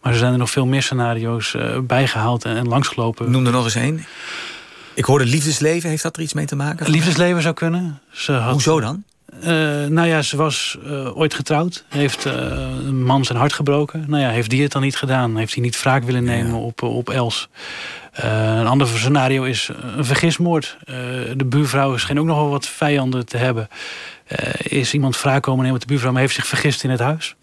Maar 0.03 0.13
er 0.13 0.19
zijn 0.19 0.33
er 0.33 0.39
nog 0.39 0.51
veel 0.51 0.67
meer 0.67 0.83
scenario's 0.83 1.55
uh, 1.55 1.79
bijgehaald 1.79 2.45
en, 2.45 2.57
en 2.57 2.69
langsgelopen. 2.69 3.31
Noem 3.31 3.47
er 3.47 3.53
nog 3.53 3.65
eens 3.65 3.75
één. 3.75 4.07
Ik 4.95 5.05
hoorde 5.05 5.25
liefdesleven, 5.25 5.89
heeft 5.89 6.03
dat 6.03 6.17
er 6.17 6.23
iets 6.23 6.33
mee 6.33 6.47
te 6.47 6.57
maken? 6.57 6.91
Liefdesleven 6.91 7.43
zou 7.43 7.55
kunnen. 7.55 8.01
Ze 8.11 8.33
had, 8.33 8.53
Hoezo 8.53 8.81
dan? 8.81 9.05
Uh, 9.39 9.47
nou 9.87 10.07
ja, 10.07 10.23
ze 10.23 10.37
was 10.37 10.79
uh, 10.87 11.17
ooit 11.17 11.35
getrouwd. 11.35 11.85
Heeft 11.89 12.27
uh, 12.27 12.33
een 12.87 13.05
man 13.05 13.25
zijn 13.25 13.39
hart 13.39 13.53
gebroken. 13.53 14.05
Nou 14.07 14.23
ja, 14.23 14.31
heeft 14.31 14.51
die 14.51 14.63
het 14.63 14.73
dan 14.73 14.83
niet 14.83 14.97
gedaan? 14.97 15.37
Heeft 15.37 15.55
hij 15.55 15.63
niet 15.63 15.83
wraak 15.83 16.05
willen 16.05 16.25
nemen 16.25 16.53
ja. 16.53 16.59
op, 16.59 16.83
op 16.83 17.11
Els? 17.11 17.49
een 18.13 18.67
ander 18.67 18.87
scenario 18.87 19.43
is 19.43 19.71
een 19.97 20.05
vergismoord. 20.05 20.77
de 21.37 21.45
buurvrouw 21.47 21.97
scheen 21.97 22.21
ook 22.21 22.27
nog 22.27 22.37
wel 22.37 22.49
wat 22.49 22.67
vijanden 22.67 23.27
te 23.27 23.37
hebben. 23.37 23.69
Is 24.59 24.95
iemand 24.95 25.21
wraak 25.21 25.43
komen 25.43 25.59
nemen 25.59 25.73
met 25.73 25.81
de 25.83 25.87
buurvrouw... 25.87 26.13
maar 26.13 26.21
heeft 26.21 26.35
zich 26.35 26.47
vergist 26.47 26.85
in 26.85 26.91
het 26.91 27.01
huis? 27.01 27.37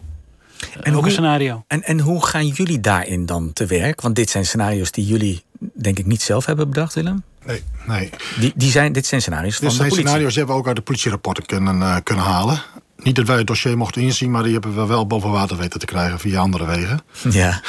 En 0.80 0.90
ook 0.90 0.98
hoe, 0.98 1.04
een 1.04 1.10
scenario. 1.10 1.64
En, 1.66 1.82
en 1.82 2.00
hoe 2.00 2.26
gaan 2.26 2.46
jullie 2.46 2.80
daarin 2.80 3.26
dan 3.26 3.52
te 3.52 3.66
werk? 3.66 4.00
Want 4.00 4.16
dit 4.16 4.30
zijn 4.30 4.46
scenario's 4.46 4.90
die 4.90 5.06
jullie, 5.06 5.42
denk 5.58 5.98
ik, 5.98 6.06
niet 6.06 6.22
zelf 6.22 6.46
hebben 6.46 6.68
bedacht, 6.68 6.94
Willem? 6.94 7.22
Nee, 7.46 7.62
nee. 7.86 8.10
Die, 8.38 8.52
die 8.54 8.70
zijn, 8.70 8.92
dit 8.92 9.06
zijn 9.06 9.20
scenario's 9.20 9.58
dit 9.58 9.60
van 9.60 9.70
zijn 9.70 9.82
de 9.82 9.88
politie? 9.88 10.08
scenario's 10.08 10.34
die 10.34 10.38
hebben 10.38 10.54
we 10.54 10.60
ook 10.60 10.68
uit 10.68 10.76
de 10.76 10.82
politierapporten 10.82 11.46
kunnen, 11.46 11.76
uh, 11.76 11.96
kunnen 12.02 12.24
halen. 12.24 12.62
Niet 12.96 13.16
dat 13.16 13.26
wij 13.26 13.36
het 13.36 13.46
dossier 13.46 13.76
mochten 13.76 14.02
inzien, 14.02 14.30
maar 14.30 14.42
die 14.42 14.52
hebben 14.52 14.74
we 14.74 14.86
wel 14.86 15.06
boven 15.06 15.30
water 15.30 15.56
weten 15.56 15.80
te 15.80 15.86
krijgen 15.86 16.18
via 16.18 16.40
andere 16.40 16.66
wegen. 16.66 17.00
Ja, 17.30 17.60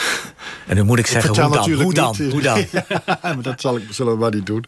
en 0.68 0.76
dan 0.76 0.86
moet 0.86 1.00
ik 1.00 1.08
zeggen, 1.08 1.34
ik 1.34 1.40
hoe 1.40 1.52
dan? 1.52 1.72
Hoe 1.82 1.94
dan? 1.94 2.16
Niet. 2.20 2.32
Hoe 2.32 2.42
dan? 2.42 2.66
ja, 3.06 3.20
maar 3.22 3.42
dat 3.42 3.62
zal 3.62 3.78
ik, 3.78 3.84
zullen 3.90 4.14
we 4.14 4.20
maar 4.20 4.34
niet 4.34 4.46
doen. 4.46 4.66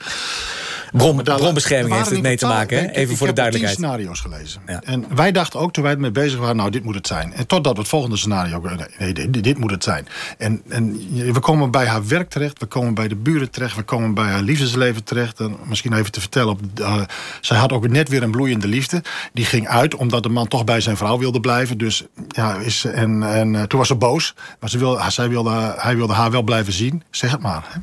Bron, 0.91 1.23
bronbescherming 1.23 1.95
heeft 1.95 2.09
het 2.09 2.21
mee 2.21 2.37
te 2.37 2.45
maken, 2.45 2.77
hè? 2.77 2.91
even 2.91 3.17
voor 3.17 3.27
de 3.27 3.33
duidelijkheid. 3.33 3.77
Ik 3.77 3.83
heb 3.83 3.91
scenario's 3.91 4.19
gelezen. 4.19 4.61
En 4.83 5.05
wij 5.15 5.31
dachten 5.31 5.59
ook 5.59 5.73
toen 5.73 5.83
wij 5.83 5.93
ermee 5.93 6.11
bezig 6.11 6.39
waren, 6.39 6.55
nou, 6.55 6.69
dit 6.69 6.83
moet 6.83 6.95
het 6.95 7.07
zijn. 7.07 7.33
En 7.33 7.47
totdat 7.47 7.73
we 7.73 7.79
het 7.79 7.89
volgende 7.89 8.17
scenario, 8.17 8.61
nee, 8.97 9.13
dit, 9.13 9.43
dit, 9.43 9.57
moet 9.57 9.71
het 9.71 9.83
zijn. 9.83 10.07
En, 10.37 10.61
en 10.69 10.93
we 11.33 11.39
komen 11.39 11.71
bij 11.71 11.85
haar 11.85 12.07
werk 12.07 12.29
terecht, 12.29 12.59
we 12.59 12.65
komen 12.65 12.93
bij 12.93 13.07
de 13.07 13.15
buren 13.15 13.49
terecht, 13.49 13.75
we 13.75 13.83
komen 13.83 14.13
bij 14.13 14.25
haar 14.25 14.41
liefdesleven 14.41 15.03
terecht. 15.03 15.39
En 15.39 15.55
misschien 15.65 15.93
even 15.93 16.11
te 16.11 16.19
vertellen, 16.19 16.49
op, 16.49 16.59
uh, 16.79 17.01
zij 17.41 17.57
had 17.57 17.71
ook 17.71 17.87
net 17.87 18.09
weer 18.09 18.23
een 18.23 18.31
bloeiende 18.31 18.67
liefde. 18.67 19.03
Die 19.33 19.45
ging 19.45 19.67
uit 19.67 19.95
omdat 19.95 20.23
de 20.23 20.29
man 20.29 20.47
toch 20.47 20.63
bij 20.63 20.81
zijn 20.81 20.97
vrouw 20.97 21.17
wilde 21.17 21.39
blijven. 21.39 21.77
Dus 21.77 22.03
ja, 22.27 22.55
is, 22.55 22.85
en, 22.85 23.23
en 23.23 23.53
uh, 23.53 23.61
toen 23.61 23.79
was 23.79 23.87
ze 23.87 23.95
boos. 23.95 24.35
Maar 24.59 24.69
ze 24.69 24.77
wilde, 24.77 25.11
zij 25.11 25.29
wilde, 25.29 25.75
hij 25.77 25.95
wilde 25.95 26.13
haar 26.13 26.31
wel 26.31 26.43
blijven 26.43 26.73
zien. 26.73 27.03
Zeg 27.09 27.31
het 27.31 27.41
maar. 27.41 27.63
Hè. 27.67 27.79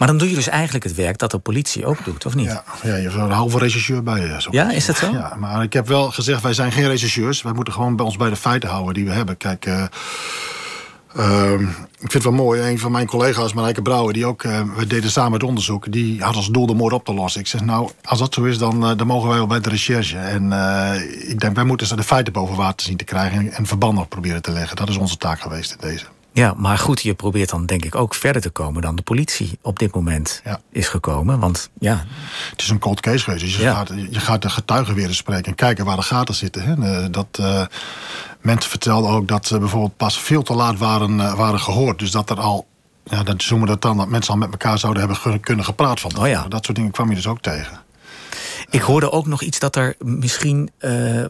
Maar 0.00 0.08
dan 0.08 0.18
doe 0.18 0.28
je 0.28 0.34
dus 0.34 0.48
eigenlijk 0.48 0.84
het 0.84 0.94
werk 0.94 1.18
dat 1.18 1.30
de 1.30 1.38
politie 1.38 1.86
ook 1.86 2.04
doet, 2.04 2.26
of 2.26 2.34
niet? 2.34 2.46
Ja, 2.46 2.64
ja 2.82 2.96
je 2.96 3.02
hebt 3.02 3.14
een 3.14 3.30
halve 3.30 3.58
regisseur 3.58 4.02
bij 4.02 4.20
je. 4.20 4.40
Zo. 4.40 4.48
Ja, 4.52 4.70
is 4.70 4.86
dat 4.86 4.96
zo? 4.96 5.10
Ja, 5.12 5.36
maar 5.38 5.62
ik 5.62 5.72
heb 5.72 5.88
wel 5.88 6.10
gezegd, 6.10 6.42
wij 6.42 6.52
zijn 6.52 6.72
geen 6.72 6.88
regisseurs. 6.88 7.42
Wij 7.42 7.52
moeten 7.52 7.72
gewoon 7.72 7.96
bij 7.96 8.04
ons 8.04 8.16
bij 8.16 8.28
de 8.28 8.36
feiten 8.36 8.68
houden 8.68 8.94
die 8.94 9.04
we 9.04 9.10
hebben. 9.10 9.36
Kijk, 9.36 9.66
uh, 9.66 9.84
uh, 11.16 11.52
ik 11.98 11.98
vind 11.98 12.12
het 12.12 12.22
wel 12.22 12.32
mooi. 12.32 12.60
Een 12.60 12.78
van 12.78 12.92
mijn 12.92 13.06
collega's, 13.06 13.52
Marijke 13.52 13.82
Brouwer, 13.82 14.12
die 14.12 14.26
ook, 14.26 14.42
uh, 14.42 14.60
we 14.76 14.86
deden 14.86 15.10
samen 15.10 15.32
het 15.32 15.42
onderzoek. 15.42 15.92
Die 15.92 16.22
had 16.22 16.36
als 16.36 16.48
doel 16.48 16.66
de 16.66 16.74
moord 16.74 16.92
op 16.92 17.04
te 17.04 17.14
lossen. 17.14 17.40
Ik 17.40 17.46
zeg, 17.46 17.60
nou, 17.60 17.90
als 18.04 18.18
dat 18.18 18.34
zo 18.34 18.42
is, 18.42 18.58
dan, 18.58 18.96
dan 18.96 19.06
mogen 19.06 19.28
wij 19.28 19.38
wel 19.38 19.46
bij 19.46 19.60
de 19.60 19.68
recherche. 19.68 20.18
En 20.18 20.44
ik 21.28 21.40
denk, 21.40 21.54
wij 21.54 21.64
moeten 21.64 21.96
de 21.96 22.02
feiten 22.02 22.32
boven 22.32 22.56
water 22.56 22.86
zien 22.86 22.96
te 22.96 23.04
krijgen 23.04 23.38
en, 23.38 23.52
en 23.52 23.66
verbanden 23.66 24.08
proberen 24.08 24.42
te 24.42 24.50
leggen. 24.50 24.76
Dat 24.76 24.88
is 24.88 24.96
onze 24.96 25.16
taak 25.16 25.40
geweest 25.40 25.72
in 25.72 25.88
deze. 25.88 26.06
Ja, 26.32 26.54
maar 26.56 26.78
goed, 26.78 27.02
je 27.02 27.14
probeert 27.14 27.50
dan 27.50 27.66
denk 27.66 27.84
ik 27.84 27.94
ook 27.94 28.14
verder 28.14 28.42
te 28.42 28.50
komen 28.50 28.82
dan 28.82 28.96
de 28.96 29.02
politie 29.02 29.58
op 29.62 29.78
dit 29.78 29.94
moment 29.94 30.42
is 30.70 30.88
gekomen. 30.88 31.38
Want 31.38 31.70
ja. 31.78 32.04
Het 32.50 32.60
is 32.62 32.68
een 32.68 32.78
cold 32.78 33.00
case 33.00 33.24
geweest. 33.24 33.44
Dus 33.44 33.56
je, 33.56 33.62
gaat, 33.62 33.88
je 34.10 34.20
gaat 34.20 34.42
de 34.42 34.50
getuigen 34.50 34.94
weer 34.94 35.06
eens 35.06 35.16
spreken 35.16 35.44
en 35.44 35.54
kijken 35.54 35.84
waar 35.84 35.96
de 35.96 36.02
gaten 36.02 36.34
zitten. 36.34 36.62
Hè. 36.62 37.02
Eh, 37.02 37.06
dat, 37.10 37.38
uh, 37.40 37.62
mensen 38.40 38.70
vertelden 38.70 39.10
ook 39.10 39.28
dat 39.28 39.46
ze 39.46 39.58
bijvoorbeeld 39.58 39.96
pas 39.96 40.20
veel 40.20 40.42
te 40.42 40.54
laat 40.54 40.78
waren, 40.78 41.18
uh, 41.18 41.34
waren 41.34 41.60
gehoord. 41.60 41.98
Dus 41.98 42.10
dat 42.10 42.30
er 42.30 42.40
al, 42.40 42.66
ja, 43.04 43.22
dat 43.22 43.44
dat 43.66 43.82
dan, 43.82 43.96
dat 43.96 44.08
mensen 44.08 44.32
al 44.32 44.38
met 44.38 44.50
elkaar 44.50 44.78
zouden 44.78 45.02
hebben 45.02 45.40
kunnen 45.40 45.64
gepraat 45.64 46.00
van. 46.00 46.18
Oh 46.18 46.28
ja. 46.28 46.48
Dat 46.48 46.64
soort 46.64 46.76
dingen 46.76 46.90
kwam 46.90 47.08
je 47.08 47.14
dus 47.14 47.26
ook 47.26 47.40
tegen. 47.40 47.80
Ik 48.70 48.80
hoorde 48.80 49.12
ook 49.12 49.26
nog 49.26 49.42
iets 49.42 49.58
dat 49.58 49.76
er 49.76 49.94
misschien 49.98 50.70
uh, 50.80 51.24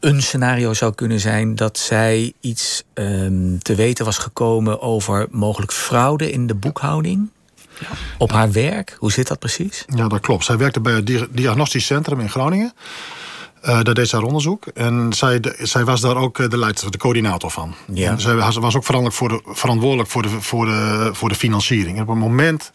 een 0.00 0.22
scenario 0.22 0.74
zou 0.74 0.94
kunnen 0.94 1.20
zijn 1.20 1.54
dat 1.54 1.78
zij 1.78 2.32
iets 2.40 2.82
um, 2.94 3.62
te 3.62 3.74
weten 3.74 4.04
was 4.04 4.18
gekomen 4.18 4.80
over 4.80 5.26
mogelijk 5.30 5.72
fraude 5.72 6.32
in 6.32 6.46
de 6.46 6.54
boekhouding. 6.54 7.30
Ja. 7.80 7.86
Op 8.18 8.32
haar 8.32 8.52
werk. 8.52 8.96
Hoe 8.98 9.12
zit 9.12 9.28
dat 9.28 9.38
precies? 9.38 9.84
Ja, 9.94 10.08
dat 10.08 10.20
klopt. 10.20 10.44
Zij 10.44 10.56
werkte 10.56 10.80
bij 10.80 10.92
het 10.92 11.26
Diagnostisch 11.30 11.86
Centrum 11.86 12.20
in 12.20 12.30
Groningen. 12.30 12.72
Uh, 13.64 13.82
daar 13.82 13.94
deed 13.94 14.08
zij 14.08 14.18
onderzoek. 14.18 14.66
En 14.66 15.12
zij, 15.12 15.40
de, 15.40 15.56
zij 15.58 15.84
was 15.84 16.00
daar 16.00 16.16
ook 16.16 16.50
de 16.50 16.58
leidster, 16.58 16.90
de 16.90 16.98
coördinator 16.98 17.50
van. 17.50 17.74
Ja. 17.92 18.10
En 18.10 18.20
zij 18.20 18.34
was 18.34 18.76
ook 18.76 18.84
verantwoordelijk 18.84 19.14
voor 19.14 19.28
de, 19.28 19.40
verantwoordelijk 19.44 20.08
voor 20.08 20.22
de, 20.22 20.28
voor 20.28 20.66
de, 20.66 21.10
voor 21.12 21.28
de 21.28 21.34
financiering. 21.34 21.96
En 21.96 22.02
op 22.02 22.08
het 22.08 22.18
moment 22.18 22.70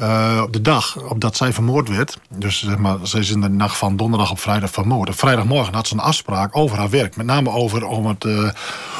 uh, 0.00 0.40
op 0.42 0.52
de 0.52 0.60
dag 0.60 0.96
op 0.96 1.20
dat 1.20 1.36
zij 1.36 1.52
vermoord 1.52 1.88
werd, 1.88 2.18
dus 2.28 2.64
zeg 2.64 2.76
maar, 2.76 2.96
ze 3.02 3.18
is 3.18 3.30
in 3.30 3.40
de 3.40 3.48
nacht 3.48 3.76
van 3.76 3.96
donderdag 3.96 4.30
op 4.30 4.38
vrijdag 4.38 4.70
vermoord. 4.70 5.08
Op 5.08 5.18
vrijdagmorgen 5.18 5.74
had 5.74 5.86
ze 5.86 5.94
een 5.94 6.00
afspraak 6.00 6.56
over 6.56 6.78
haar 6.78 6.90
werk. 6.90 7.16
Met 7.16 7.26
name 7.26 7.50
over 7.50 7.86
om 7.86 8.06
het, 8.06 8.24
uh, 8.24 8.50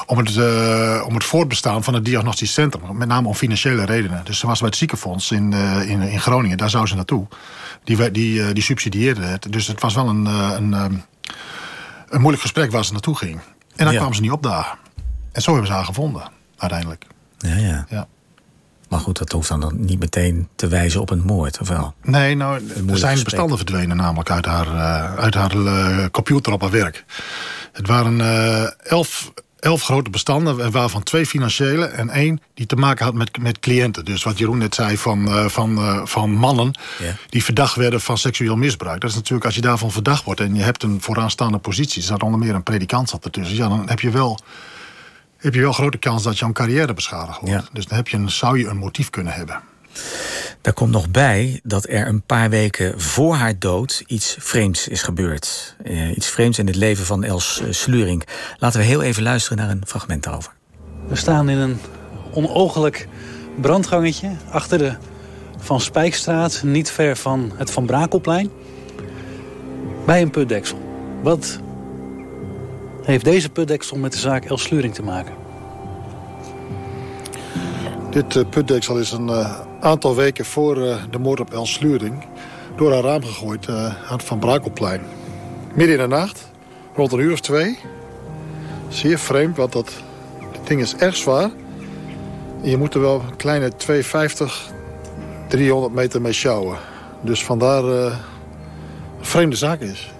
om 0.06 0.18
het, 0.18 0.36
uh, 0.36 1.04
om 1.06 1.14
het 1.14 1.24
voortbestaan 1.24 1.84
van 1.84 1.94
het 1.94 2.04
diagnostisch 2.04 2.52
centrum. 2.52 2.96
Met 2.96 3.08
name 3.08 3.28
om 3.28 3.34
financiële 3.34 3.84
redenen. 3.84 4.24
Dus 4.24 4.38
ze 4.38 4.46
was 4.46 4.58
bij 4.58 4.68
het 4.68 4.76
ziekenfonds 4.76 5.30
in, 5.30 5.52
in, 5.86 6.00
in 6.00 6.20
Groningen, 6.20 6.58
daar 6.58 6.70
zou 6.70 6.86
ze 6.86 6.94
naartoe. 6.94 7.26
Die, 7.84 8.10
die, 8.10 8.52
die 8.52 8.62
subsidieerde 8.62 9.22
het. 9.22 9.52
Dus 9.52 9.66
het 9.66 9.80
was 9.80 9.94
wel 9.94 10.08
een, 10.08 10.26
een, 10.26 10.72
een 12.08 12.20
moeilijk 12.20 12.42
gesprek 12.42 12.70
waar 12.70 12.84
ze 12.84 12.92
naartoe 12.92 13.16
ging. 13.16 13.40
En 13.76 13.84
dan 13.84 13.92
ja. 13.92 13.98
kwamen 13.98 14.16
ze 14.16 14.22
niet 14.22 14.30
opdagen. 14.30 14.78
En 15.32 15.42
zo 15.42 15.50
hebben 15.50 15.68
ze 15.68 15.74
haar 15.76 15.84
gevonden, 15.84 16.22
uiteindelijk. 16.56 17.06
Ja, 17.38 17.56
ja. 17.56 17.86
ja. 17.88 18.06
Maar 18.90 19.00
goed, 19.00 19.18
dat 19.18 19.32
hoeft 19.32 19.48
dan 19.48 19.72
niet 19.76 19.98
meteen 19.98 20.48
te 20.54 20.68
wijzen 20.68 21.00
op 21.00 21.10
een 21.10 21.22
moord, 21.22 21.60
of 21.60 21.68
wel? 21.68 21.94
Nee, 22.02 22.34
nou, 22.34 22.60
er 22.88 22.98
zijn 22.98 23.22
bestanden 23.24 23.56
verdwenen 23.56 23.96
namelijk 23.96 24.30
uit 24.30 24.44
haar, 24.44 24.66
uh, 24.66 25.14
uit 25.14 25.34
haar 25.34 25.54
uh, 25.54 26.04
computer 26.10 26.52
op 26.52 26.60
haar 26.60 26.70
werk. 26.70 27.04
Het 27.72 27.86
waren 27.86 28.18
uh, 28.18 28.90
elf, 28.90 29.32
elf 29.58 29.82
grote 29.82 30.10
bestanden, 30.10 30.70
waarvan 30.70 31.02
twee 31.02 31.26
financiële... 31.26 31.86
en 31.86 32.08
één 32.08 32.40
die 32.54 32.66
te 32.66 32.76
maken 32.76 33.04
had 33.04 33.14
met, 33.14 33.38
met 33.42 33.58
cliënten. 33.58 34.04
Dus 34.04 34.22
wat 34.22 34.38
Jeroen 34.38 34.58
net 34.58 34.74
zei 34.74 34.96
van, 34.96 35.50
van, 35.50 36.00
van 36.08 36.30
mannen 36.30 36.78
yeah. 36.98 37.14
die 37.28 37.44
verdacht 37.44 37.74
werden 37.74 38.00
van 38.00 38.18
seksueel 38.18 38.56
misbruik. 38.56 39.00
Dat 39.00 39.10
is 39.10 39.16
natuurlijk, 39.16 39.44
als 39.44 39.54
je 39.54 39.60
daarvan 39.60 39.90
verdacht 39.90 40.24
wordt... 40.24 40.40
en 40.40 40.54
je 40.54 40.62
hebt 40.62 40.82
een 40.82 41.00
vooraanstaande 41.00 41.58
positie, 41.58 42.02
zat 42.02 42.22
onder 42.22 42.38
meer 42.40 42.54
een 42.54 42.62
predikant 42.62 43.08
zat 43.08 43.24
ertussen... 43.24 43.56
ja, 43.56 43.68
dan 43.68 43.88
heb 43.88 44.00
je 44.00 44.10
wel 44.10 44.38
heb 45.40 45.54
je 45.54 45.60
wel 45.60 45.72
grote 45.72 45.98
kans 45.98 46.22
dat 46.22 46.38
jouw 46.38 46.52
carrière 46.52 46.94
beschadigd 46.94 47.40
wordt. 47.40 47.54
Ja. 47.54 47.68
Dus 47.72 47.86
dan 47.86 47.96
heb 47.96 48.08
je 48.08 48.16
een, 48.16 48.30
zou 48.30 48.58
je 48.58 48.66
een 48.66 48.76
motief 48.76 49.10
kunnen 49.10 49.32
hebben. 49.32 49.60
Daar 50.60 50.72
komt 50.72 50.90
nog 50.90 51.10
bij 51.10 51.60
dat 51.62 51.88
er 51.88 52.06
een 52.06 52.22
paar 52.22 52.50
weken 52.50 53.00
voor 53.00 53.34
haar 53.34 53.58
dood 53.58 54.02
iets 54.06 54.36
vreemds 54.38 54.88
is 54.88 55.02
gebeurd. 55.02 55.76
Uh, 55.84 56.16
iets 56.16 56.26
vreemds 56.26 56.58
in 56.58 56.66
het 56.66 56.76
leven 56.76 57.04
van 57.04 57.24
Els 57.24 57.60
uh, 57.62 57.72
Sluring. 57.72 58.24
Laten 58.58 58.80
we 58.80 58.86
heel 58.86 59.02
even 59.02 59.22
luisteren 59.22 59.58
naar 59.58 59.70
een 59.70 59.82
fragment 59.86 60.22
daarover. 60.22 60.52
We 61.08 61.16
staan 61.16 61.48
in 61.48 61.58
een 61.58 61.78
onogelijk 62.32 63.08
brandgangetje 63.60 64.30
achter 64.50 64.78
de 64.78 64.94
Van 65.58 65.80
Spijkstraat, 65.80 66.62
niet 66.64 66.90
ver 66.90 67.16
van 67.16 67.52
het 67.56 67.70
Van 67.70 67.86
Brakelplein. 67.86 68.50
Bij 70.06 70.22
een 70.22 70.30
putdeksel. 70.30 70.78
Wat 71.22 71.60
heeft 73.10 73.24
deze 73.24 73.50
putdeksel 73.50 73.96
met 73.96 74.12
de 74.12 74.18
zaak 74.18 74.44
Els 74.44 74.62
Sluring 74.62 74.94
te 74.94 75.02
maken? 75.02 75.34
Dit 78.10 78.34
uh, 78.34 78.48
putdeksel 78.50 78.98
is 78.98 79.12
een 79.12 79.28
uh, 79.28 79.60
aantal 79.80 80.14
weken 80.14 80.44
voor 80.44 80.76
uh, 80.76 80.96
de 81.10 81.18
moord 81.18 81.40
op 81.40 81.52
Els 81.52 81.72
Sluring... 81.72 82.24
door 82.76 82.92
haar 82.92 83.02
raam 83.02 83.24
gegooid 83.24 83.68
aan 83.68 83.96
het 84.06 84.24
Van 84.24 84.38
Brakelplein. 84.38 85.00
Midden 85.74 85.96
in 85.96 86.02
de 86.02 86.16
nacht, 86.16 86.50
rond 86.94 87.12
een 87.12 87.18
uur 87.18 87.32
of 87.32 87.40
twee. 87.40 87.78
Zeer 88.88 89.18
vreemd, 89.18 89.56
want 89.56 89.72
dat 89.72 89.92
ding 90.64 90.80
is 90.80 90.96
erg 90.96 91.16
zwaar. 91.16 91.50
Je 92.62 92.76
moet 92.76 92.94
er 92.94 93.00
wel 93.00 93.22
een 93.28 93.36
kleine 93.36 93.76
250, 93.76 94.70
300 95.48 95.94
meter 95.94 96.20
mee 96.20 96.32
sjouwen. 96.32 96.78
Dus 97.20 97.44
vandaar 97.44 97.84
een 97.84 98.12
vreemde 99.20 99.56
zaak 99.56 99.80
is. 99.80 100.10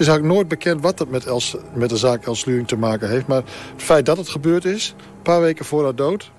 Het 0.00 0.08
is 0.08 0.14
eigenlijk 0.14 0.40
nooit 0.40 0.60
bekend 0.60 0.82
wat 0.82 0.98
het 0.98 1.10
met, 1.10 1.26
Els, 1.26 1.56
met 1.74 1.88
de 1.88 1.96
zaak 1.96 2.26
Els 2.26 2.40
Sluring 2.40 2.68
te 2.68 2.76
maken 2.76 3.08
heeft. 3.10 3.26
Maar 3.26 3.42
het 3.72 3.82
feit 3.82 4.06
dat 4.06 4.16
het 4.16 4.28
gebeurd 4.28 4.64
is, 4.64 4.94
een 4.98 5.22
paar 5.22 5.40
weken 5.40 5.64
voor 5.64 5.82
haar 5.84 5.94
dood, 5.94 6.30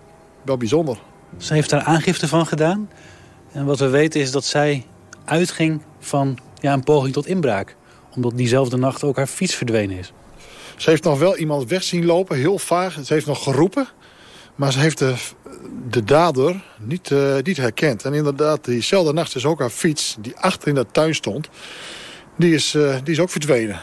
wel 0.42 0.58
bijzonder. 0.58 1.00
Ze 1.38 1.54
heeft 1.54 1.70
daar 1.70 1.82
aangifte 1.82 2.28
van 2.28 2.46
gedaan. 2.46 2.90
En 3.52 3.66
wat 3.66 3.80
we 3.80 3.88
weten 3.88 4.22
is 4.22 4.32
dat 4.32 4.46
zij 4.46 4.86
uitging 5.26 5.82
van 6.00 6.38
ja, 6.60 6.74
een 6.74 6.84
poging 6.84 7.14
tot 7.14 7.28
inbraak. 7.28 7.76
Omdat 8.16 8.38
diezelfde 8.38 8.78
nacht 8.78 9.04
ook 9.04 9.16
haar 9.16 9.28
fiets 9.28 9.56
verdwenen 9.56 9.98
is. 9.98 10.14
Ze 10.78 10.90
heeft 10.90 11.04
nog 11.04 11.20
wel 11.20 11.38
iemand 11.38 11.70
weg 11.70 11.84
zien 11.84 12.06
lopen, 12.06 12.38
heel 12.38 12.58
vaag. 12.58 12.98
Ze 13.04 13.14
heeft 13.14 13.26
nog 13.26 13.44
geroepen. 13.44 13.88
Maar 14.56 14.72
ze 14.72 14.80
heeft 14.80 14.98
de, 14.98 15.14
de 15.90 16.04
dader 16.04 16.64
niet, 16.80 17.10
uh, 17.10 17.36
niet 17.44 17.58
herkend. 17.58 18.06
En 18.06 18.14
inderdaad, 18.14 18.66
diezelfde 18.66 19.14
nacht 19.14 19.36
is 19.36 19.46
ook 19.46 19.60
haar 19.60 19.70
fiets, 19.70 20.16
die 20.20 20.38
achter 20.38 20.68
in 20.68 20.76
de 20.76 20.86
tuin 20.92 21.16
stond 21.16 21.50
die 22.36 22.54
is, 22.54 22.74
uh, 22.76 22.96
die 23.04 23.14
is 23.14 23.20
ook 23.20 23.30
verdwenen. 23.30 23.80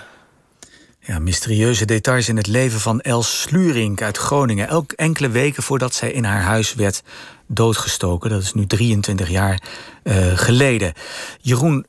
Ja, 1.01 1.19
mysterieuze 1.19 1.85
details 1.85 2.29
in 2.29 2.37
het 2.37 2.47
leven 2.47 2.81
van 2.81 3.01
Els 3.01 3.41
Slurink 3.41 4.03
uit 4.03 4.17
Groningen. 4.17 4.69
Elk 4.69 4.93
enkele 4.93 5.29
weken 5.29 5.63
voordat 5.63 5.95
zij 5.95 6.13
in 6.13 6.25
haar 6.25 6.43
huis 6.43 6.75
werd 6.75 7.03
doodgestoken. 7.47 8.31
Dat 8.31 8.43
is 8.43 8.55
nu 8.55 8.67
23 8.67 9.29
jaar 9.29 9.63
uh, 10.03 10.15
geleden. 10.35 10.93
Jeroen, 11.41 11.87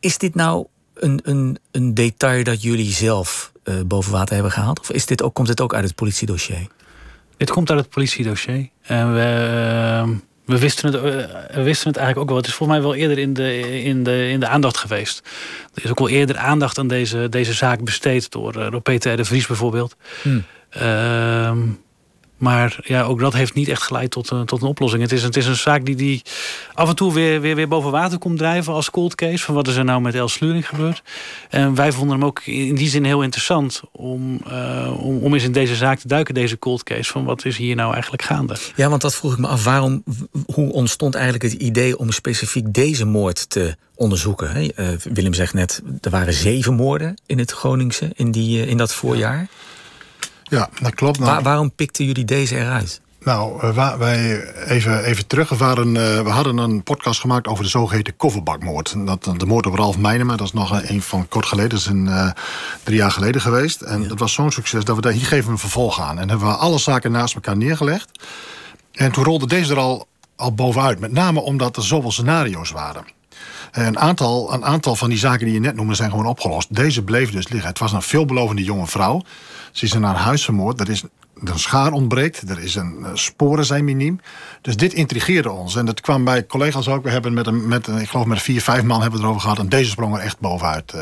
is 0.00 0.18
dit 0.18 0.34
nou 0.34 0.66
een, 0.94 1.20
een, 1.22 1.58
een 1.70 1.94
detail 1.94 2.44
dat 2.44 2.62
jullie 2.62 2.92
zelf 2.92 3.52
uh, 3.64 3.74
boven 3.86 4.12
water 4.12 4.34
hebben 4.34 4.52
gehaald? 4.52 4.80
Of 4.80 4.90
is 4.90 5.06
dit 5.06 5.22
ook, 5.22 5.34
komt 5.34 5.48
dit 5.48 5.60
ook 5.60 5.74
uit 5.74 5.84
het 5.84 5.94
politiedossier? 5.94 6.66
Dit 7.36 7.50
komt 7.50 7.70
uit 7.70 7.78
het 7.78 7.88
politiedossier. 7.88 8.68
En 8.82 9.14
we 9.14 9.20
ehm, 9.20 10.14
we 10.44 10.58
wisten, 10.58 10.92
het, 10.92 11.02
eh, 11.02 11.54
we 11.54 11.62
wisten 11.62 11.88
het 11.88 11.96
eigenlijk 11.96 12.18
ook 12.18 12.28
wel. 12.28 12.36
Het 12.36 12.46
is 12.46 12.54
volgens 12.54 12.78
mij 12.78 12.88
wel 12.88 12.96
eerder 12.96 13.18
in 13.18 13.32
de, 13.32 13.82
in 13.82 14.02
de, 14.02 14.28
in 14.28 14.40
de 14.40 14.48
aandacht 14.48 14.76
geweest. 14.76 15.22
Er 15.74 15.84
is 15.84 15.90
ook 15.90 15.98
wel 15.98 16.08
eerder 16.08 16.36
aandacht 16.36 16.78
aan 16.78 16.88
deze, 16.88 17.28
deze 17.28 17.52
zaak 17.52 17.84
besteed 17.84 18.30
door, 18.30 18.54
eh, 18.60 18.70
door 18.70 18.80
Peter 18.80 19.16
de 19.16 19.24
Vries 19.24 19.46
bijvoorbeeld. 19.46 19.96
Hmm. 20.22 20.44
Uh, 20.76 21.52
Maar 22.44 22.78
ja, 22.82 23.02
ook 23.02 23.20
dat 23.20 23.32
heeft 23.32 23.54
niet 23.54 23.68
echt 23.68 23.82
geleid 23.82 24.10
tot, 24.10 24.32
uh, 24.32 24.40
tot 24.40 24.62
een 24.62 24.68
oplossing. 24.68 25.02
Het 25.02 25.12
is, 25.12 25.22
het 25.22 25.36
is 25.36 25.46
een 25.46 25.56
zaak 25.56 25.84
die, 25.84 25.96
die 25.96 26.22
af 26.74 26.88
en 26.88 26.96
toe 26.96 27.12
weer, 27.12 27.40
weer, 27.40 27.56
weer 27.56 27.68
boven 27.68 27.90
water 27.90 28.18
komt 28.18 28.38
drijven 28.38 28.72
als 28.72 28.90
cold 28.90 29.14
case. 29.14 29.44
Van 29.44 29.54
wat 29.54 29.68
is 29.68 29.76
er 29.76 29.84
nou 29.84 30.00
met 30.00 30.14
El 30.14 30.28
Sluring 30.28 30.68
gebeurd? 30.68 31.02
En 31.50 31.74
wij 31.74 31.92
vonden 31.92 32.16
hem 32.16 32.26
ook 32.26 32.42
in 32.44 32.74
die 32.74 32.88
zin 32.88 33.04
heel 33.04 33.22
interessant 33.22 33.82
om, 33.92 34.40
uh, 34.48 35.04
om, 35.04 35.18
om 35.18 35.34
eens 35.34 35.44
in 35.44 35.52
deze 35.52 35.74
zaak 35.74 35.98
te 35.98 36.08
duiken, 36.08 36.34
deze 36.34 36.58
cold 36.58 36.82
case. 36.82 37.10
Van 37.10 37.24
wat 37.24 37.44
is 37.44 37.56
hier 37.56 37.76
nou 37.76 37.92
eigenlijk 37.92 38.22
gaande? 38.22 38.56
Ja, 38.76 38.88
want 38.88 39.02
dat 39.02 39.14
vroeg 39.14 39.32
ik 39.32 39.38
me 39.38 39.46
af. 39.46 39.64
Waarom, 39.64 40.02
hoe 40.46 40.72
ontstond 40.72 41.14
eigenlijk 41.14 41.44
het 41.44 41.62
idee 41.62 41.98
om 41.98 42.10
specifiek 42.10 42.74
deze 42.74 43.04
moord 43.04 43.50
te 43.50 43.76
onderzoeken? 43.94 44.72
Uh, 44.76 44.88
Willem 45.12 45.34
zegt 45.34 45.54
net, 45.54 45.82
er 46.00 46.10
waren 46.10 46.32
zeven 46.32 46.74
moorden 46.74 47.14
in 47.26 47.38
het 47.38 47.50
Groningse 47.50 48.10
in, 48.14 48.30
die, 48.30 48.66
in 48.66 48.76
dat 48.76 48.94
voorjaar. 48.94 49.38
Ja, 49.38 49.46
dat 50.82 50.94
klopt. 50.94 51.18
Nou, 51.18 51.30
Waar, 51.30 51.42
waarom 51.42 51.72
pikten 51.74 52.04
jullie 52.04 52.24
deze 52.24 52.56
eruit? 52.56 53.00
Nou, 53.24 53.72
wij 53.98 54.44
even, 54.66 55.04
even 55.04 55.26
terug. 55.26 55.48
We, 55.48 55.56
waren, 55.56 55.92
we 56.24 56.30
hadden 56.30 56.58
een 56.58 56.82
podcast 56.82 57.20
gemaakt 57.20 57.46
over 57.46 57.64
de 57.64 57.70
zogeheten 57.70 58.16
kofferbakmoord. 58.16 58.94
Dat, 59.06 59.24
de 59.36 59.46
moord 59.46 59.66
op 59.66 59.74
Ralf 59.74 59.98
Meijnema, 59.98 60.36
dat 60.36 60.46
is 60.46 60.52
nog 60.52 60.82
een 60.88 61.02
van 61.02 61.28
kort 61.28 61.46
geleden. 61.46 61.70
Dat 61.70 61.78
is 61.78 61.86
een, 61.86 62.06
uh, 62.06 62.30
drie 62.82 62.96
jaar 62.96 63.10
geleden 63.10 63.40
geweest. 63.40 63.80
En 63.80 64.02
ja. 64.02 64.08
dat 64.08 64.18
was 64.18 64.32
zo'n 64.32 64.50
succes 64.50 64.84
dat 64.84 64.96
we 64.96 65.02
daar, 65.02 65.12
hier 65.12 65.26
geven 65.26 65.50
een 65.50 65.58
vervolg 65.58 66.00
aan. 66.00 66.18
En 66.18 66.28
hebben 66.28 66.48
we 66.48 66.54
alle 66.54 66.78
zaken 66.78 67.12
naast 67.12 67.34
elkaar 67.34 67.56
neergelegd. 67.56 68.10
En 68.92 69.12
toen 69.12 69.24
rolde 69.24 69.46
deze 69.46 69.72
er 69.72 69.78
al, 69.78 70.06
al 70.36 70.54
bovenuit. 70.54 71.00
Met 71.00 71.12
name 71.12 71.40
omdat 71.40 71.76
er 71.76 71.84
zoveel 71.84 72.12
scenario's 72.12 72.70
waren. 72.70 73.04
Een 73.72 73.98
aantal, 73.98 74.52
een 74.52 74.64
aantal 74.64 74.96
van 74.96 75.08
die 75.08 75.18
zaken 75.18 75.44
die 75.44 75.54
je 75.54 75.60
net 75.60 75.76
noemde 75.76 75.94
zijn 75.94 76.10
gewoon 76.10 76.26
opgelost. 76.26 76.74
Deze 76.74 77.02
bleef 77.02 77.30
dus 77.30 77.48
liggen. 77.48 77.68
Het 77.68 77.78
was 77.78 77.92
een 77.92 78.02
veelbelovende 78.02 78.62
jonge 78.64 78.86
vrouw. 78.86 79.22
Ze 79.72 79.84
is 79.84 79.92
naar 79.92 80.16
huis 80.16 80.44
vermoord. 80.44 80.80
Er 80.80 80.90
is 80.90 81.02
een 81.44 81.58
schaar 81.58 81.92
ontbreekt. 81.92 82.50
Er 82.50 82.58
is 82.58 82.74
een 82.74 83.06
sporen 83.14 83.64
zijn 83.64 83.84
miniem. 83.84 84.20
Dus 84.60 84.76
dit 84.76 84.92
intrigeerde 84.92 85.50
ons. 85.50 85.76
En 85.76 85.86
dat 85.86 86.00
kwam 86.00 86.24
bij 86.24 86.46
collega's 86.46 86.88
ook. 86.88 87.04
We 87.04 87.10
hebben 87.10 87.32
met 87.32 87.46
een, 87.46 87.68
met 87.68 87.86
een, 87.86 87.98
ik 87.98 88.08
geloof 88.08 88.26
met 88.26 88.42
vier, 88.42 88.60
vijf 88.60 88.82
man 88.82 89.00
hebben 89.00 89.10
we 89.10 89.16
het 89.16 89.24
erover 89.24 89.40
gehad. 89.40 89.58
En 89.58 89.68
deze 89.68 89.90
sprong 89.90 90.14
er 90.14 90.20
echt 90.20 90.40
bovenuit. 90.40 90.92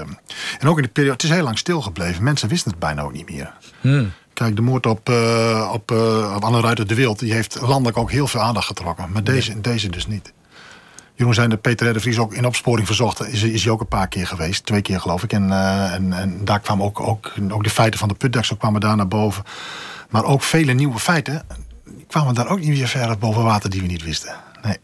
En 0.59 0.69
ook 0.69 0.77
in 0.77 0.83
de 0.83 0.89
periode, 0.89 1.15
het 1.15 1.23
is 1.23 1.31
heel 1.31 1.45
lang 1.45 1.59
stilgebleven. 1.59 2.23
Mensen 2.23 2.49
wisten 2.49 2.71
het 2.71 2.81
bijna 2.81 3.03
ook 3.03 3.13
niet 3.13 3.31
meer. 3.31 3.55
Hmm. 3.81 4.13
Kijk, 4.33 4.57
de 4.57 4.63
moord 4.63 4.87
op, 4.87 5.09
uh, 5.09 5.71
op, 5.73 5.91
uh, 5.91 6.33
op 6.37 6.45
Anne 6.45 6.61
Ruiter 6.61 6.87
de 6.87 6.95
Wild... 6.95 7.19
die 7.19 7.33
heeft 7.33 7.61
landelijk 7.61 7.97
ook 7.97 8.11
heel 8.11 8.27
veel 8.27 8.41
aandacht 8.41 8.67
getrokken. 8.67 9.13
Maar 9.13 9.25
deze, 9.25 9.61
deze 9.61 9.89
dus 9.89 10.07
niet. 10.07 10.33
Zijn 11.31 11.51
de 11.51 11.57
Peter 11.57 11.93
de 11.93 12.01
Vries 12.01 12.19
ook 12.19 12.35
in 12.35 12.47
opsporing 12.47 12.87
verzocht. 12.87 13.27
Is, 13.27 13.43
is 13.43 13.63
hij 13.63 13.73
ook 13.73 13.81
een 13.81 13.87
paar 13.87 14.09
keer 14.09 14.27
geweest. 14.27 14.67
Twee 14.67 14.83
keer 14.83 15.01
geloof 15.01 15.23
ik. 15.23 15.33
En, 15.33 15.49
uh, 15.49 15.93
en, 15.93 16.45
daar 16.45 16.61
kwamen 16.61 16.85
ook, 16.85 17.01
ook, 17.01 17.33
ook 17.51 17.65
de 17.65 17.71
feiten 17.71 17.99
van 17.99 18.09
de 18.09 18.15
putdeksel 18.15 18.57
kwamen 18.57 18.81
daar 18.81 18.97
naar 18.97 19.09
boven. 19.09 19.45
Maar 20.11 20.25
ook 20.25 20.43
vele 20.43 20.73
nieuwe 20.73 20.99
feiten 20.99 21.43
kwamen 22.07 22.35
daar 22.35 22.49
ook 22.49 22.61
niet 22.61 22.79
weer 22.79 22.89
verder 22.89 23.19
boven 23.19 23.43
water 23.43 23.71
die 23.71 23.81
we 23.81 23.87
niet 23.87 24.05
wisten. 24.05 24.35
Nee. 24.63 24.77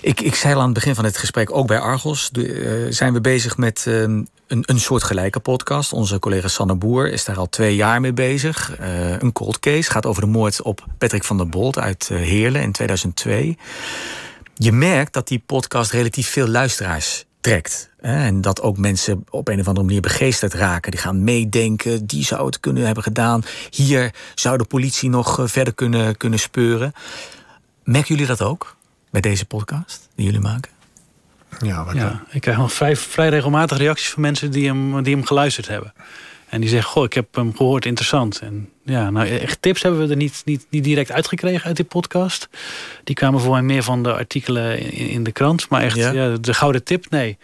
Ik, 0.00 0.20
ik 0.20 0.34
zei 0.34 0.54
al 0.54 0.60
aan 0.60 0.64
het 0.64 0.74
begin 0.74 0.94
van 0.94 1.04
het 1.04 1.16
gesprek, 1.16 1.56
ook 1.56 1.66
bij 1.66 1.78
Argos 1.78 2.30
de, 2.30 2.48
uh, 2.48 2.92
zijn 2.92 3.12
we 3.12 3.20
bezig 3.20 3.56
met 3.56 3.84
uh, 3.88 4.00
een, 4.00 4.28
een 4.46 4.80
soortgelijke 4.80 5.40
podcast. 5.40 5.92
Onze 5.92 6.18
collega 6.18 6.48
Sanne 6.48 6.74
Boer 6.74 7.12
is 7.12 7.24
daar 7.24 7.36
al 7.36 7.48
twee 7.48 7.76
jaar 7.76 8.00
mee 8.00 8.12
bezig. 8.12 8.80
Uh, 8.80 9.10
een 9.18 9.32
cold 9.32 9.58
case 9.58 9.90
gaat 9.90 10.06
over 10.06 10.22
de 10.22 10.28
moord 10.28 10.62
op 10.62 10.86
Patrick 10.98 11.24
van 11.24 11.36
der 11.36 11.48
Bolt 11.48 11.78
uit 11.78 12.08
Heerlen 12.08 12.62
in 12.62 12.72
2002. 12.72 13.58
Je 14.62 14.72
merkt 14.72 15.12
dat 15.12 15.28
die 15.28 15.42
podcast 15.46 15.90
relatief 15.90 16.28
veel 16.28 16.48
luisteraars 16.48 17.24
trekt. 17.40 17.90
En 18.00 18.40
dat 18.40 18.60
ook 18.60 18.78
mensen 18.78 19.24
op 19.30 19.48
een 19.48 19.60
of 19.60 19.68
andere 19.68 19.86
manier 19.86 20.00
begeesterd 20.00 20.54
raken. 20.54 20.90
Die 20.90 21.00
gaan 21.00 21.24
meedenken, 21.24 22.06
die 22.06 22.24
zou 22.24 22.46
het 22.46 22.60
kunnen 22.60 22.84
hebben 22.86 23.02
gedaan. 23.02 23.42
Hier 23.70 24.14
zou 24.34 24.58
de 24.58 24.64
politie 24.64 25.08
nog 25.08 25.40
verder 25.44 25.74
kunnen, 25.74 26.16
kunnen 26.16 26.38
speuren. 26.38 26.92
Merken 27.84 28.08
jullie 28.14 28.26
dat 28.26 28.42
ook 28.42 28.76
bij 29.10 29.20
deze 29.20 29.44
podcast 29.46 30.08
die 30.14 30.24
jullie 30.24 30.40
maken? 30.40 30.70
Ja, 31.60 31.84
wat 31.84 31.94
ja 31.94 32.24
ik 32.30 32.40
krijg 32.40 32.56
nog 32.56 32.72
vrij, 32.72 32.96
vrij 32.96 33.28
regelmatig 33.28 33.78
reacties 33.78 34.10
van 34.10 34.22
mensen 34.22 34.50
die 34.50 34.66
hem, 34.66 35.02
die 35.02 35.14
hem 35.14 35.26
geluisterd 35.26 35.68
hebben. 35.68 35.92
En 36.52 36.60
die 36.60 36.70
zeggen, 36.70 36.90
goh, 36.90 37.04
ik 37.04 37.12
heb 37.12 37.34
hem 37.34 37.56
gehoord, 37.56 37.84
interessant. 37.86 38.38
En 38.38 38.68
ja, 38.84 39.10
nou, 39.10 39.28
echt 39.28 39.62
tips 39.62 39.82
hebben 39.82 40.00
we 40.00 40.10
er 40.10 40.16
niet, 40.16 40.42
niet, 40.44 40.66
niet 40.68 40.84
direct 40.84 41.12
uitgekregen 41.12 41.66
uit 41.66 41.76
die 41.76 41.84
podcast. 41.84 42.48
Die 43.04 43.14
kwamen 43.14 43.40
voor 43.40 43.52
mij 43.52 43.62
meer 43.62 43.82
van 43.82 44.02
de 44.02 44.14
artikelen 44.14 44.78
in, 44.78 45.08
in 45.08 45.22
de 45.22 45.32
krant. 45.32 45.68
Maar 45.68 45.82
echt, 45.82 45.96
ja? 45.96 46.10
Ja, 46.10 46.36
de 46.36 46.54
gouden 46.54 46.84
tip, 46.84 47.10
nee. 47.10 47.38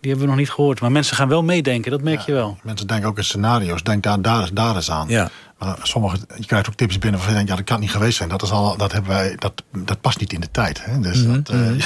Die 0.00 0.10
hebben 0.10 0.20
we 0.20 0.26
nog 0.26 0.36
niet 0.36 0.50
gehoord. 0.50 0.80
Maar 0.80 0.92
mensen 0.92 1.16
gaan 1.16 1.28
wel 1.28 1.42
meedenken, 1.42 1.90
dat 1.90 2.02
merk 2.02 2.18
ja, 2.18 2.24
je 2.26 2.32
wel. 2.32 2.58
Mensen 2.62 2.86
denken 2.86 3.08
ook 3.08 3.16
in 3.16 3.24
scenario's. 3.24 3.82
Denk 3.82 4.02
daar, 4.02 4.22
daar, 4.22 4.48
daar 4.52 4.76
eens 4.76 4.90
aan. 4.90 5.08
Ja. 5.08 5.30
Maar 5.58 5.78
sommige, 5.82 6.18
je 6.38 6.46
krijgt 6.46 6.68
ook 6.68 6.74
tips 6.74 6.98
binnen 6.98 7.20
waarvan 7.20 7.38
je 7.38 7.44
denkt, 7.44 7.50
ja, 7.50 7.56
dat 7.56 7.66
kan 7.74 7.80
niet 7.80 7.90
geweest 7.90 8.16
zijn. 8.16 8.28
Dat, 8.28 8.42
is 8.42 8.50
al, 8.50 8.76
dat, 8.76 8.92
hebben 8.92 9.10
wij, 9.10 9.34
dat, 9.38 9.62
dat 9.72 10.00
past 10.00 10.20
niet 10.20 10.32
in 10.32 10.40
de 10.40 10.50
tijd. 10.50 10.84
Hè? 10.84 11.00
Dus, 11.00 11.22
Mhm, 11.22 11.32
dat, 11.42 11.54
uh, 11.54 11.60
mhm. 11.60 11.78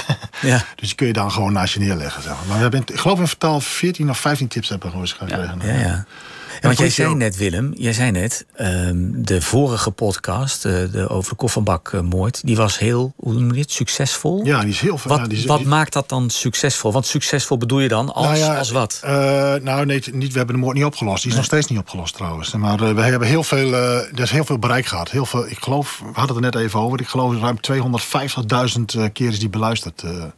Ja. 0.51 0.65
dus 0.77 0.89
die 0.89 0.95
kun 0.95 1.07
je 1.07 1.13
dan 1.13 1.31
gewoon 1.33 1.53
naast 1.53 1.75
je 1.75 1.81
neerleggen. 1.81 2.23
Zeg 2.23 2.33
maar. 2.33 2.47
maar 2.47 2.57
we 2.57 2.63
hebben, 2.63 2.81
ik 2.81 2.99
geloof 2.99 3.19
in 3.19 3.27
totaal 3.27 3.61
14 3.61 4.11
of 4.11 4.19
15 4.19 4.49
tips 4.49 4.69
hebben 4.69 4.87
we 4.87 4.93
gewoon 4.93 5.09
gekregen. 5.09 5.61
Ja, 5.63 5.89
ja. 5.89 6.07
Want 6.61 6.79
jij 6.79 6.91
zei 6.91 7.15
net, 7.15 7.37
Willem, 7.37 7.73
jij 7.77 7.93
zei 7.93 8.11
net, 8.11 8.47
um, 8.61 9.25
de 9.25 9.43
vorige 9.43 9.91
podcast, 9.91 10.65
uh, 10.65 10.73
de 10.93 11.09
over 11.09 11.31
de 11.31 11.37
kofferbakmoord, 11.37 12.47
die 12.47 12.57
was 12.57 12.79
heel, 12.79 13.13
hoe 13.17 13.33
noem 13.33 13.49
je 13.49 13.55
dit, 13.55 13.71
succesvol? 13.71 14.45
Ja, 14.45 14.61
die 14.61 14.71
is 14.71 14.81
heel 14.81 14.99
Wat, 15.05 15.19
ja, 15.19 15.27
die 15.27 15.39
is, 15.39 15.45
wat 15.45 15.59
die, 15.59 15.67
maakt 15.67 15.93
dat 15.93 16.09
dan 16.09 16.31
succesvol? 16.31 16.93
Want 16.93 17.07
succesvol 17.07 17.57
bedoel 17.57 17.81
je 17.81 17.89
dan 17.89 18.15
als, 18.15 18.27
Nou 18.27 18.39
ja, 18.39 18.59
als 18.59 18.71
wat? 18.71 19.01
Uh, 19.05 19.11
nou, 19.55 19.87
nee, 19.87 20.03
niet, 20.13 20.33
we 20.33 20.39
hebben 20.39 20.55
de 20.55 20.61
moord 20.61 20.77
niet 20.77 20.85
opgelost. 20.85 21.23
Die 21.23 21.31
is 21.31 21.37
nog 21.37 21.47
steeds 21.47 21.67
niet 21.67 21.79
opgelost 21.79 22.15
trouwens. 22.15 22.55
Maar 22.55 22.83
uh, 22.83 22.91
we 22.91 23.01
hebben 23.01 23.29
heel 23.29 23.43
veel, 23.43 23.69
uh, 23.69 23.97
er 23.97 24.21
is 24.21 24.31
heel 24.31 24.45
veel 24.45 24.59
bereik 24.59 24.87
gehad. 24.87 25.11
Heel 25.11 25.27
veel, 25.27 25.47
ik 25.49 25.59
geloof, 25.59 25.99
we 25.99 26.13
hadden 26.13 26.37
het 26.37 26.45
er 26.45 26.53
net 26.53 26.67
even 26.67 26.81
over. 26.81 27.01
Ik 27.01 27.09
geloof 27.09 27.41
ruim 27.41 27.59
250.000 28.99 29.13
keer 29.13 29.29
is 29.29 29.39
die 29.39 29.49
beluisterd. 29.49 30.03
Ja, 30.05 30.33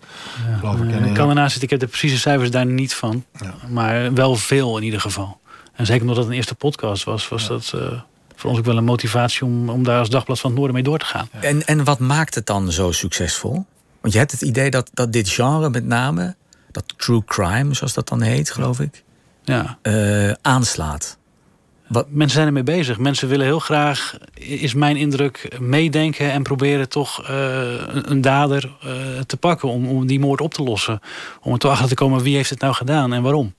geloof 0.59 0.81
ik. 0.81 0.91
En, 0.91 1.05
ik 1.05 1.15
kan 1.15 1.29
ernaast 1.29 1.51
zitten, 1.51 1.63
ik 1.63 1.71
heb 1.71 1.81
de 1.81 1.87
precieze 1.87 2.19
cijfers 2.19 2.51
daar 2.51 2.67
niet 2.67 2.95
van. 2.95 3.25
Ja. 3.41 3.55
Maar 3.69 4.15
wel 4.15 4.37
veel 4.37 4.77
in 4.77 4.83
ieder 4.83 5.01
geval. 5.01 5.39
En 5.77 5.87
zeker 5.87 6.03
omdat 6.03 6.17
het 6.17 6.27
een 6.27 6.33
eerste 6.33 6.55
podcast 6.55 7.05
was, 7.05 7.29
was 7.29 7.43
ja. 7.43 7.49
dat 7.49 7.73
uh, 7.75 8.01
voor 8.35 8.51
ons 8.51 8.59
ook 8.59 8.65
wel 8.65 8.77
een 8.77 8.85
motivatie 8.85 9.45
om, 9.45 9.69
om 9.71 9.83
daar 9.83 9.99
als 9.99 10.11
Dagblad 10.11 10.41
van 10.41 10.51
het 10.51 10.59
Noorden 10.59 10.75
mee 10.75 10.85
door 10.85 10.99
te 10.99 11.07
gaan. 11.07 11.29
Ja. 11.33 11.41
En, 11.41 11.67
en 11.67 11.85
wat 11.85 11.99
maakt 11.99 12.35
het 12.35 12.47
dan 12.47 12.73
zo 12.73 12.93
succesvol? 12.93 13.65
Want 14.01 14.13
je 14.13 14.19
hebt 14.19 14.33
het 14.33 14.43
idee 14.43 14.71
dat, 14.71 14.91
dat 14.95 15.13
dit 15.13 15.29
genre 15.29 15.71
met 15.71 15.85
name, 15.85 16.35
dat 16.71 16.85
true 16.97 17.25
crime, 17.25 17.75
zoals 17.75 17.95
dat 17.95 18.09
dan 18.09 18.23
heet, 18.23 18.51
geloof 18.51 18.81
ik, 18.81 19.05
ja. 19.45 19.79
Uh, 19.83 20.33
aanslaat. 20.43 21.19
Wat? 21.87 22.07
Mensen 22.09 22.35
zijn 22.35 22.47
ermee 22.47 22.63
bezig. 22.63 22.99
Mensen 22.99 23.29
willen 23.29 23.47
heel 23.47 23.59
graag, 23.59 24.17
is 24.35 24.75
mijn 24.75 24.97
indruk, 24.97 25.57
meedenken 25.61 26.33
en 26.33 26.43
proberen 26.43 26.89
toch 26.89 27.31
uh, 27.31 27.75
een, 27.87 28.21
dader 28.21 28.71
uh, 28.85 28.93
te 29.27 29.37
pakken 29.37 29.69
om, 29.69 29.89
om 29.89 30.07
die 30.07 30.21
moord 30.21 30.41
op 30.41 30.55
te 30.55 30.63
lossen. 30.63 31.01
Om 31.43 31.53
er 31.53 31.59
toch 31.59 31.71
achter 31.71 31.89
te 31.89 31.95
komen 31.95 32.23
wie 32.23 32.37
heeft 32.37 32.51
het 32.51 32.61
nou 32.61 32.75
gedaan 32.75 33.13
en 33.13 33.23
waarom. 33.23 33.55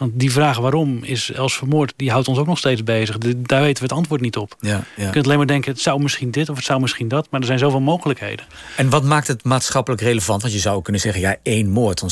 Want 0.00 0.12
die 0.14 0.32
vraag 0.32 0.58
waarom 0.58 1.04
is 1.04 1.32
Els 1.32 1.56
vermoord, 1.56 1.92
die 1.96 2.10
houdt 2.10 2.28
ons 2.28 2.38
ook 2.38 2.46
nog 2.46 2.58
steeds 2.58 2.84
bezig. 2.84 3.18
De, 3.18 3.42
daar 3.42 3.60
weten 3.60 3.82
we 3.82 3.88
het 3.88 3.98
antwoord 3.98 4.20
niet 4.20 4.36
op. 4.36 4.56
Ja, 4.60 4.84
ja. 4.96 5.04
Je 5.04 5.10
kunt 5.10 5.24
alleen 5.24 5.36
maar 5.36 5.46
denken, 5.46 5.70
het 5.70 5.80
zou 5.80 6.02
misschien 6.02 6.30
dit 6.30 6.48
of 6.48 6.56
het 6.56 6.64
zou 6.64 6.80
misschien 6.80 7.08
dat. 7.08 7.26
Maar 7.30 7.40
er 7.40 7.46
zijn 7.46 7.58
zoveel 7.58 7.80
mogelijkheden. 7.80 8.46
En 8.76 8.90
wat 8.90 9.04
maakt 9.04 9.26
het 9.26 9.44
maatschappelijk 9.44 10.02
relevant? 10.02 10.42
Want 10.42 10.54
je 10.54 10.60
zou 10.60 10.82
kunnen 10.82 11.00
zeggen, 11.00 11.20
ja, 11.20 11.36
één 11.42 11.70
moord. 11.70 12.00
Dan, 12.00 12.10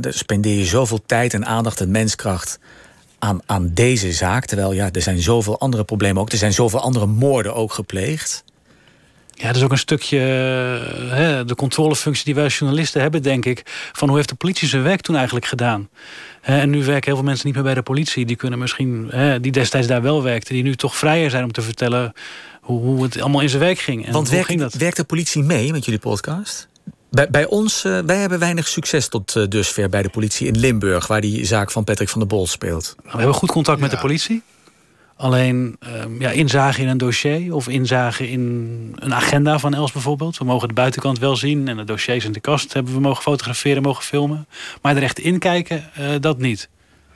dan 0.00 0.12
spendeer 0.12 0.58
je 0.58 0.64
zoveel 0.64 1.02
tijd 1.06 1.34
en 1.34 1.46
aandacht 1.46 1.80
en 1.80 1.90
menskracht 1.90 2.58
aan, 3.18 3.40
aan 3.46 3.70
deze 3.74 4.12
zaak. 4.12 4.44
Terwijl 4.44 4.72
ja, 4.72 4.88
er 4.92 5.02
zijn 5.02 5.22
zoveel 5.22 5.60
andere 5.60 5.84
problemen 5.84 6.22
ook. 6.22 6.32
Er 6.32 6.38
zijn 6.38 6.52
zoveel 6.52 6.80
andere 6.80 7.06
moorden 7.06 7.54
ook 7.54 7.72
gepleegd. 7.72 8.44
Ja, 9.40 9.46
dat 9.46 9.56
is 9.56 9.62
ook 9.62 9.72
een 9.72 9.78
stukje 9.78 10.18
hè, 11.08 11.44
de 11.44 11.54
controlefunctie 11.54 12.24
die 12.24 12.34
wij 12.34 12.44
als 12.44 12.58
journalisten 12.58 13.00
hebben, 13.00 13.22
denk 13.22 13.44
ik. 13.44 13.62
Van 13.92 14.08
hoe 14.08 14.16
heeft 14.16 14.28
de 14.28 14.34
politie 14.34 14.68
zijn 14.68 14.82
werk 14.82 15.00
toen 15.00 15.16
eigenlijk 15.16 15.46
gedaan? 15.46 15.88
En 16.40 16.70
nu 16.70 16.84
werken 16.84 17.04
heel 17.04 17.14
veel 17.14 17.24
mensen 17.24 17.46
niet 17.46 17.54
meer 17.54 17.64
bij 17.64 17.74
de 17.74 17.82
politie. 17.82 18.26
Die 18.26 18.36
kunnen 18.36 18.58
misschien, 18.58 19.08
hè, 19.10 19.40
die 19.40 19.52
destijds 19.52 19.86
daar 19.86 20.02
wel 20.02 20.22
werkten, 20.22 20.54
die 20.54 20.62
nu 20.62 20.76
toch 20.76 20.96
vrijer 20.96 21.30
zijn 21.30 21.44
om 21.44 21.52
te 21.52 21.62
vertellen 21.62 22.12
hoe, 22.60 22.80
hoe 22.80 23.02
het 23.02 23.20
allemaal 23.20 23.40
in 23.40 23.48
zijn 23.48 23.62
werk 23.62 23.78
ging. 23.78 24.06
En 24.06 24.12
Want 24.12 24.26
hoe 24.26 24.34
werkt, 24.34 24.48
ging 24.48 24.60
dat? 24.60 24.74
werkt 24.74 24.96
de 24.96 25.04
politie 25.04 25.42
mee 25.42 25.72
met 25.72 25.84
jullie 25.84 26.00
podcast? 26.00 26.68
Bij, 27.10 27.30
bij 27.30 27.46
ons, 27.46 27.84
uh, 27.84 27.98
wij 28.06 28.16
hebben 28.16 28.38
weinig 28.38 28.68
succes 28.68 29.08
tot 29.08 29.34
uh, 29.34 29.46
dusver 29.48 29.88
bij 29.88 30.02
de 30.02 30.08
politie 30.08 30.46
in 30.46 30.58
Limburg, 30.58 31.06
waar 31.06 31.20
die 31.20 31.44
zaak 31.44 31.70
van 31.70 31.84
Patrick 31.84 32.08
van 32.08 32.20
der 32.20 32.28
Bol 32.28 32.46
speelt. 32.46 32.94
Nou, 32.96 33.10
we 33.10 33.18
hebben 33.18 33.36
goed 33.36 33.50
contact 33.50 33.78
ja. 33.78 33.84
met 33.84 33.94
de 33.94 34.00
politie. 34.00 34.42
Alleen 35.20 35.76
um, 36.04 36.20
ja, 36.20 36.30
inzage 36.30 36.80
in 36.80 36.88
een 36.88 36.98
dossier 36.98 37.54
of 37.54 37.68
inzage 37.68 38.30
in 38.30 38.94
een 38.98 39.14
agenda 39.14 39.58
van 39.58 39.74
Els 39.74 39.92
bijvoorbeeld. 39.92 40.38
We 40.38 40.44
mogen 40.44 40.68
de 40.68 40.74
buitenkant 40.74 41.18
wel 41.18 41.36
zien 41.36 41.68
en 41.68 41.76
de 41.76 41.84
dossiers 41.84 42.24
in 42.24 42.32
de 42.32 42.40
kast 42.40 42.72
hebben 42.72 42.94
we 42.94 43.00
mogen 43.00 43.22
fotograferen, 43.22 43.82
mogen 43.82 44.04
filmen. 44.04 44.46
Maar 44.82 44.96
er 44.96 45.02
echt 45.02 45.18
inkijken, 45.18 45.90
uh, 45.98 46.08
dat 46.20 46.38
niet. 46.38 46.68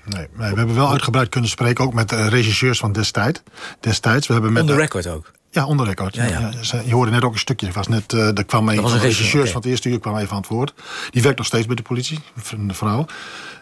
Nee, 0.04 0.26
nee, 0.36 0.50
we 0.50 0.56
hebben 0.56 0.74
wel 0.74 0.90
uitgebreid 0.90 1.28
kunnen 1.28 1.50
spreken, 1.50 1.84
ook 1.84 1.94
met 1.94 2.12
uh, 2.12 2.26
regisseurs 2.28 2.78
van 2.78 2.92
destijds. 2.92 3.42
destijds. 3.80 4.26
We 4.26 4.32
hebben 4.32 4.52
met, 4.52 4.62
On 4.62 4.68
the 4.68 4.74
record 4.74 5.06
ook? 5.06 5.32
Ja, 5.54 5.66
onder 5.66 5.86
record. 5.86 6.14
Ja, 6.14 6.24
ja. 6.24 6.50
je 6.84 6.94
hoorde 6.94 7.10
net 7.10 7.22
ook 7.22 7.32
een 7.32 7.38
stukje. 7.38 7.72
Was 7.72 7.88
net, 7.88 8.12
uh, 8.12 8.38
er 8.38 8.44
kwam 8.44 8.68
een 8.68 8.80
van 8.80 8.90
de 8.90 8.98
regisseurs 8.98 9.50
van 9.50 9.60
het 9.60 9.70
eerste 9.70 9.88
uur 9.88 10.00
kwam 10.00 10.16
even 10.16 10.30
aan 10.30 10.36
het 10.36 10.46
woord. 10.46 10.74
Die 11.10 11.22
werkt 11.22 11.38
nog 11.38 11.46
steeds 11.46 11.66
bij 11.66 11.76
de 11.76 11.82
politie, 11.82 12.18
een 12.50 12.74
vrouw. 12.74 13.06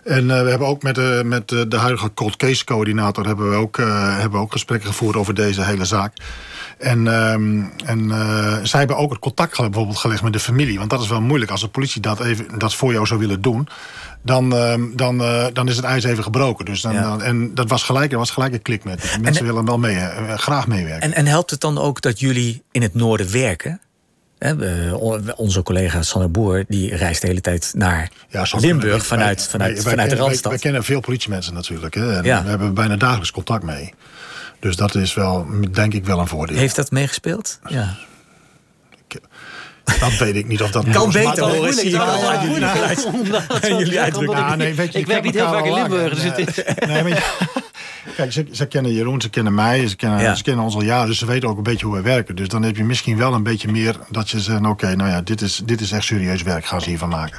En 0.05 0.24
uh, 0.24 0.42
we 0.42 0.48
hebben 0.48 0.68
ook 0.68 0.83
met, 0.83 0.98
uh, 0.98 1.22
met 1.22 1.48
de 1.48 1.76
huidige 1.76 2.14
cold 2.14 2.37
case 2.37 2.64
coördinator... 2.64 3.26
hebben 3.26 3.50
we 3.50 3.57
ook, 3.57 3.76
hebben 3.76 4.31
we 4.31 4.44
ook 4.44 4.52
gesprekken 4.52 4.88
gevoerd 4.88 5.16
over 5.16 5.35
deze 5.35 5.64
hele 5.64 5.85
zaak. 5.85 6.16
En, 6.78 7.06
um, 7.06 7.72
en 7.85 8.00
uh, 8.08 8.56
zij 8.62 8.78
hebben 8.78 8.96
ook 8.96 9.11
het 9.11 9.18
contact 9.18 9.56
bijvoorbeeld 9.56 9.98
gelegd 9.98 10.22
met 10.22 10.32
de 10.32 10.40
familie. 10.40 10.78
Want 10.78 10.90
dat 10.90 11.00
is 11.00 11.08
wel 11.08 11.20
moeilijk. 11.20 11.50
Als 11.50 11.61
de 11.61 11.68
politie 11.68 12.00
dat, 12.00 12.20
even, 12.20 12.58
dat 12.58 12.74
voor 12.74 12.92
jou 12.92 13.06
zou 13.06 13.20
willen 13.20 13.42
doen... 13.42 13.68
dan, 14.22 14.54
uh, 14.54 14.74
dan, 14.94 15.22
uh, 15.22 15.46
dan 15.52 15.68
is 15.68 15.76
het 15.76 15.85
ijs 15.85 16.04
even 16.04 16.22
gebroken. 16.22 16.64
Dus 16.64 16.80
dan, 16.80 16.92
ja. 16.92 17.18
en 17.18 17.54
dat 17.54 17.68
was 17.68 17.82
gelijk, 17.82 18.12
er 18.12 18.18
was 18.18 18.30
gelijk 18.30 18.52
een 18.52 18.62
klik 18.62 18.85
met. 18.85 19.18
Mensen 19.20 19.44
willen 19.44 19.64
wel 19.64 19.78
mee, 19.78 19.96
graag 20.37 20.66
meewerken. 20.66 21.02
En, 21.02 21.14
en 21.14 21.26
helpt 21.26 21.50
het 21.50 21.61
dan 21.61 21.78
ook 21.78 22.00
dat 22.00 22.20
jullie 22.20 22.62
in 22.70 22.82
het 22.82 22.94
noorden 22.94 23.32
werken? 23.32 23.80
onze 25.37 25.62
collega 25.62 26.02
Sander 26.02 26.30
Boer 26.30 26.64
die 26.68 26.96
reist 26.96 27.20
de 27.20 27.26
hele 27.26 27.40
tijd 27.40 27.72
naar 27.74 28.11
ja, 28.28 28.46
Limburg 28.50 28.90
wij, 28.92 29.00
vanuit, 29.00 29.38
wij, 29.38 29.46
vanuit, 29.48 29.82
wij, 29.82 29.92
vanuit 29.92 30.11
de 30.11 30.16
Randstad. 30.16 30.52
Wij, 30.52 30.61
kennen 30.61 30.85
veel 30.85 31.00
politiemensen 31.00 31.54
natuurlijk. 31.54 31.94
Hè, 31.94 32.16
en 32.16 32.24
ja. 32.24 32.42
We 32.42 32.48
hebben 32.48 32.74
bijna 32.74 32.96
dagelijks 32.96 33.30
contact 33.30 33.62
mee. 33.62 33.94
Dus 34.62 34.77
dat 34.77 34.94
is 34.94 35.14
wel, 35.14 35.46
denk 35.70 35.94
ik, 35.94 36.05
wel 36.05 36.18
een 36.18 36.27
voordeel. 36.27 36.57
Heeft 36.57 36.77
dat 36.77 36.90
meegespeeld? 36.90 37.59
Ja. 37.66 37.96
Dat 40.01 40.16
weet 40.18 40.35
ik 40.35 40.46
niet 40.46 40.62
of 40.62 40.70
dat... 40.70 40.85
Kan 40.90 41.12
beter 41.12 41.42
hoor, 41.42 41.51
wel 41.90 42.29
uit 42.29 42.42
jullie 43.79 44.01
uitdrukken. 44.01 44.61
Ik 44.92 45.07
werk 45.07 45.22
niet 45.22 45.35
heel 45.35 45.48
vaak 45.48 45.64
in 45.64 45.75
Limburg. 45.75 46.20
Dus 46.20 46.55
nee, 46.87 47.03
maar 47.03 47.22
Kijk, 48.17 48.33
ze, 48.33 48.47
ze, 48.51 48.67
kennen 48.67 48.93
Jeroen, 48.93 49.21
ze 49.21 49.31
kennen 49.31 49.55
mij, 49.55 49.88
ze 49.88 49.97
kennen, 49.97 50.37
ze 50.37 50.43
kennen 50.43 50.65
ons 50.65 50.75
al 50.75 50.83
jaren, 50.83 51.07
dus 51.07 51.19
ze 51.19 51.27
weten 51.27 51.49
ook 51.49 51.57
een 51.57 51.62
beetje 51.62 51.87
hoe 51.87 51.95
we 51.95 52.03
werken. 52.03 52.37
Dus 52.37 52.49
dan 52.49 52.62
heb 52.62 52.77
je 52.77 52.85
misschien 52.85 53.17
wel 53.17 53.35
een 53.35 53.43
beetje 53.43 53.71
meer 53.71 53.97
dat 54.11 54.31
je 54.31 54.41
zegt, 54.41 54.67
oké, 54.67 54.97
nou 54.97 55.11
ja, 55.11 55.21
dit 55.21 55.41
is, 55.41 55.62
dit 55.65 55.81
is 55.81 55.93
echt 55.93 56.05
serieus 56.05 56.43
werk, 56.43 56.65
gaan 56.65 56.81
ze 56.81 56.88
hiervan 56.88 57.09
maken. 57.09 57.38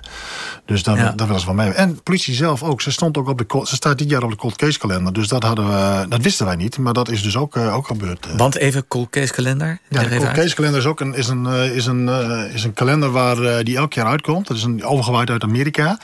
Dus 0.66 0.84
dan, 0.84 0.96
ja. 0.96 1.12
dat 1.16 1.26
willen 1.26 1.40
ze 1.40 1.46
van 1.46 1.56
mij. 1.56 1.72
En 1.72 2.04
politie 2.04 2.34
zelf 2.34 2.64
ook, 2.64 2.82
ze 2.82 2.92
stond 2.92 3.18
ook 3.18 3.28
op 3.28 3.38
de, 3.38 3.66
ze 3.66 3.76
staat 3.76 3.98
dit 3.98 4.10
jaar 4.10 4.24
op 4.24 4.30
de 4.30 4.36
cold 4.36 4.56
case 4.56 4.80
kalender, 4.80 5.14
dus 5.14 5.28
dat 5.28 5.44
hadden 5.44 5.68
we, 5.68 6.06
dat 6.08 6.22
wisten 6.22 6.46
wij 6.46 6.56
niet, 6.56 6.78
maar 6.78 6.94
dat 6.94 7.10
is 7.10 7.24
dus 7.24 7.38
ook, 7.38 7.56
uh, 7.56 7.76
ook 7.76 7.88
gebeurd. 7.88 8.26
Eh. 8.26 8.38
Want 8.38 8.56
even 8.56 8.88
cold 8.88 9.10
case 9.10 9.34
kalender? 9.34 9.80
Ja, 9.90 10.04
de 10.04 10.18
cold 10.18 10.32
case 10.32 10.56
kalender 10.56 10.80
is 10.80 10.86
ook 10.86 11.00
een, 11.00 11.14
is 11.14 11.28
een, 11.28 11.46
uh, 11.46 11.76
is 11.76 11.86
een, 11.86 12.10
is 12.54 12.64
een 12.64 12.74
kalender 12.74 13.12
waar 13.12 13.64
die 13.64 13.78
elk 13.78 13.94
jaar 13.94 14.08
uitkomt. 14.08 14.48
Dat 14.48 14.58
is 14.58 14.64
een 14.64 14.84
overgewaaid 14.84 15.30
uit 15.30 15.44
Amerika. 15.44 15.98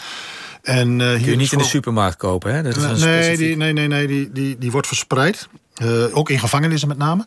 En, 0.62 1.00
uh, 1.00 1.12
Kun 1.12 1.26
je 1.26 1.36
niet 1.36 1.52
in 1.52 1.58
de 1.58 1.64
supermarkt 1.64 2.18
kopen, 2.18 2.54
hè? 2.54 2.64
Dat 2.64 2.76
is 2.76 3.04
nee, 3.04 3.38
die, 3.38 3.58
nee, 3.58 3.74
nee, 3.74 3.88
nee 3.88 4.08
die, 4.08 4.32
die, 4.32 4.58
die 4.58 4.72
wordt 4.72 4.88
verspreid. 4.88 5.48
Uh, 5.82 6.18
ook 6.18 6.30
in 6.30 6.40
gevangenissen 6.40 6.88
met 6.88 6.98
name. 6.98 7.26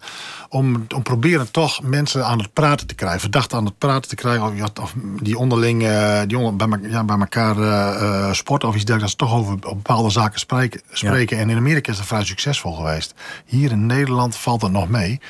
Om, 0.48 0.86
om 0.94 1.02
proberen 1.02 1.50
toch 1.50 1.82
mensen 1.82 2.26
aan 2.26 2.38
het 2.38 2.52
praten 2.52 2.86
te 2.86 2.94
krijgen. 2.94 3.20
Verdachten 3.20 3.58
aan 3.58 3.64
het 3.64 3.78
praten 3.78 4.08
te 4.08 4.14
krijgen. 4.14 4.42
Of, 4.42 4.52
of 4.82 4.94
die 5.20 5.38
onderling 5.38 5.82
uh, 5.82 6.20
die 6.26 6.38
onder, 6.38 6.68
bij, 6.68 6.90
ja, 6.90 7.04
bij 7.04 7.18
elkaar 7.18 7.58
uh, 7.58 8.32
sporten 8.32 8.68
of 8.68 8.74
iets 8.74 8.84
dergelijks. 8.84 9.16
Dat 9.16 9.28
ze 9.28 9.34
toch 9.34 9.44
over 9.44 9.58
bepaalde 9.58 10.10
zaken 10.10 10.40
spreken. 10.40 10.80
spreken. 10.92 11.38
En 11.38 11.50
in 11.50 11.56
Amerika 11.56 11.90
is 11.90 11.96
dat 11.96 12.06
vrij 12.06 12.24
succesvol 12.24 12.72
geweest. 12.72 13.14
Hier 13.44 13.70
in 13.70 13.86
Nederland 13.86 14.36
valt 14.36 14.60
dat 14.60 14.70
nog 14.70 14.88
mee. 14.88 15.20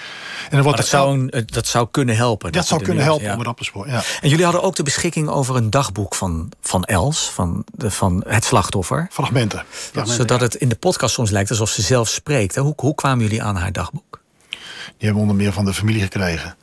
En 0.51 0.63
wordt 0.63 0.79
dat, 0.79 0.87
zou 0.87 1.31
een, 1.31 1.47
dat 1.47 1.67
zou 1.67 1.89
kunnen 1.91 2.17
helpen. 2.17 2.53
Dat, 2.53 2.61
dat 2.61 2.67
zou 2.67 2.83
kunnen 2.83 3.05
helpen 3.05 3.33
om 3.33 3.39
het 3.39 3.49
op 3.49 3.57
te 3.57 3.65
sporen. 3.65 3.93
Ja. 3.93 4.03
En 4.21 4.29
jullie 4.29 4.45
hadden 4.45 4.63
ook 4.63 4.77
de 4.77 4.83
beschikking 4.83 5.29
over 5.29 5.57
een 5.57 5.71
dagboek 5.71 6.15
van, 6.15 6.53
van 6.61 6.85
Els. 6.85 7.31
Van, 7.31 7.65
de, 7.73 7.91
van 7.91 8.25
het 8.29 8.45
slachtoffer. 8.45 9.09
Fragmenten. 9.11 9.65
Zodat 10.05 10.41
het 10.41 10.55
in 10.55 10.69
de 10.69 10.77
podcast 10.77 11.15
soms 11.15 11.31
lijkt 11.31 11.51
alsof 11.51 11.71
ze 11.71 11.83
zelf 11.83 12.09
spreekt. 12.09 12.57
Hoe, 12.57 12.73
hoe 12.77 12.95
kwamen 12.95 13.12
jullie 13.21 13.43
aan 13.43 13.57
haar 13.57 13.73
dagboek? 13.73 14.21
Die 14.51 15.11
hebben 15.11 15.21
onder 15.23 15.37
meer 15.37 15.53
van 15.53 15.65
de 15.65 15.75
familie 15.75 16.03
gekregen. 16.03 16.55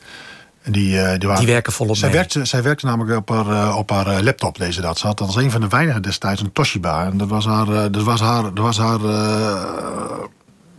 Die, 0.64 0.94
uh, 0.94 1.14
die, 1.18 1.28
waren, 1.28 1.44
die, 1.44 1.54
werken 1.54 1.74
volop 1.74 1.96
zij 1.96 2.12
Werkte, 2.12 2.46
zij 2.46 2.64
werkte 2.64 2.86
namelijk 2.86 3.18
op 3.18 3.30
haar, 3.30 3.48
uh, 3.48 3.76
op 3.78 3.90
haar 3.90 4.08
uh, 4.08 4.20
laptop, 4.20 4.58
deze 4.58 4.82
dat. 4.82 4.98
Ze 4.98 5.08
had 5.08 5.22
als 5.22 5.36
een 5.36 5.52
van 5.52 5.62
de 5.62 5.68
weinigen 5.68 6.02
destijds 6.02 6.42
een 6.42 6.52
Toshiba. 6.52 7.06
En 7.06 7.18
dat 7.18 7.28
was 7.28 7.46
haar... 7.46 7.92
dat 7.92 8.04
was 8.04 8.20
haar, 8.20 8.44
dat 8.44 8.58
was 8.66 8.78
haar 8.78 9.00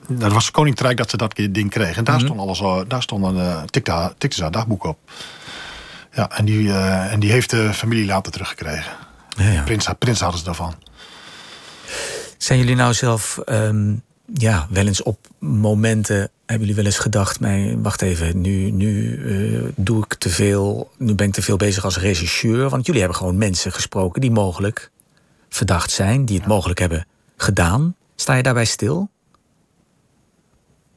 dat 0.09 0.33
was 0.33 0.50
Koninkrijk 0.50 0.96
dat 0.96 1.11
ze 1.11 1.16
dat 1.16 1.35
ding 1.50 1.70
kreeg. 1.70 1.96
En 1.96 2.04
daar 2.04 2.14
mm 2.14 2.26
-hmm. 2.26 2.37
stond 2.44 2.62
alles, 2.62 2.87
daar 2.88 3.02
stond 3.02 3.24
een, 3.24 3.66
tikte, 3.70 4.14
tikte 4.18 4.37
ze 4.37 4.42
haar 4.42 4.50
dagboek 4.50 4.85
op. 4.85 4.98
Ja, 6.12 6.30
en 6.30 6.44
die, 6.44 6.72
en 6.72 7.20
die 7.20 7.30
heeft 7.30 7.50
de 7.50 7.74
familie 7.74 8.06
later 8.06 8.33
teruggekregen. 8.33 8.92
Ja, 9.37 9.48
ja. 9.48 9.62
Prins, 9.62 9.88
prins 9.98 10.20
hadden 10.20 10.38
ze 10.38 10.44
daarvan. 10.44 10.74
Zijn 12.38 12.59
jullie 12.59 12.74
nou 12.74 12.94
zelf 12.94 13.38
um, 13.46 14.02
ja, 14.34 14.66
wel 14.70 14.86
eens 14.86 15.02
op 15.02 15.18
momenten 15.38 16.16
hebben 16.16 16.58
jullie 16.58 16.74
wel 16.74 16.84
eens 16.84 16.98
gedacht, 16.98 17.40
mij, 17.40 17.76
wacht 17.78 18.02
even, 18.02 18.40
nu, 18.40 18.70
nu 18.70 19.16
uh, 19.16 19.68
doe 19.76 20.04
ik 20.04 20.14
te 20.14 20.28
veel, 20.28 20.90
nu 20.98 21.14
ben 21.14 21.26
ik 21.26 21.32
te 21.32 21.42
veel 21.42 21.56
bezig 21.56 21.84
als 21.84 21.98
regisseur. 21.98 22.68
Want 22.68 22.86
jullie 22.86 23.00
hebben 23.00 23.18
gewoon 23.18 23.38
mensen 23.38 23.72
gesproken 23.72 24.20
die 24.20 24.30
mogelijk 24.30 24.90
verdacht 25.48 25.90
zijn, 25.90 26.24
die 26.24 26.38
het 26.38 26.46
mogelijk 26.46 26.78
hebben 26.78 27.06
gedaan. 27.36 27.94
Sta 28.14 28.34
je 28.34 28.42
daarbij 28.42 28.64
stil? 28.64 29.10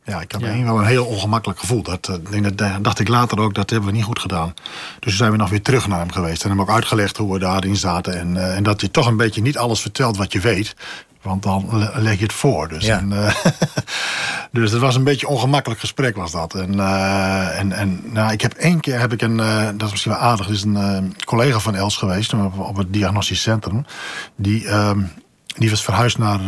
Ja, 0.06 0.22
ik 0.22 0.32
had 0.32 0.42
ja. 0.42 0.64
wel 0.64 0.80
een 0.80 0.86
heel 0.86 1.06
ongemakkelijk 1.06 1.60
gevoel. 1.60 1.84
Dat, 1.84 2.20
dat 2.56 2.84
dacht 2.84 3.00
ik 3.00 3.08
later 3.08 3.40
ook, 3.40 3.54
dat 3.54 3.70
hebben 3.70 3.90
we 3.90 3.96
niet 3.96 4.06
goed 4.06 4.20
gedaan. 4.20 4.54
Dus 5.00 5.18
zijn 5.18 5.32
we 5.32 5.38
nog 5.38 5.50
weer 5.50 5.62
terug 5.62 5.88
naar 5.88 6.00
hem 6.00 6.12
geweest. 6.12 6.44
En 6.44 6.50
hem 6.50 6.62
ook 6.62 6.70
uitgelegd 6.70 7.18
hoe 7.18 7.34
we 7.34 7.40
daarin 7.40 7.76
zaten. 7.76 8.20
En, 8.20 8.36
uh, 8.36 8.56
en 8.56 8.64
dat 8.64 8.82
je 8.82 8.92
toch 8.92 9.08
een 9.08 9.18
beetje 9.18 9.42
niet 9.42 9.58
alles 9.58 9.82
vertelt 9.82 10.18
wat 10.18 10.32
je 10.32 10.40
weet. 10.40 10.76
Want 11.24 11.44
dan 11.44 11.90
leg 11.96 12.18
je 12.18 12.24
het 12.24 12.34
voor. 12.34 12.68
Dus, 12.68 12.86
ja. 12.86 12.98
en, 12.98 13.12
uh, 13.12 13.36
dus 14.52 14.72
het 14.72 14.82
was 14.82 14.96
een 14.96 15.04
beetje 15.04 15.28
een 15.28 15.34
ongemakkelijk 15.34 15.80
gesprek 15.80 16.16
was 16.16 16.32
dat. 16.32 16.56
En, 16.56 16.74
uh, 16.74 17.60
en, 17.60 17.72
en 17.72 18.02
nou, 18.12 18.32
ik 18.32 18.42
heb 18.42 18.54
één 18.54 18.80
keer, 18.80 19.00
heb 19.00 19.14
ik 19.14 19.22
een, 19.22 19.38
uh, 19.38 19.66
dat 19.66 19.82
is 19.82 19.92
misschien 19.92 20.12
wel 20.12 20.22
aardig, 20.22 20.50
is 20.50 20.64
een 20.64 21.16
collega 21.26 21.60
van 21.60 21.76
Els 21.76 21.98
geweest 21.98 22.34
op, 22.34 22.60
op 22.60 22.78
het 22.78 22.94
diagnostisch 22.94 23.42
centrum. 23.42 23.86
Die, 24.36 24.68
die 25.58 25.70
was 25.70 25.84
verhuisd 25.84 26.18
naar, 26.18 26.40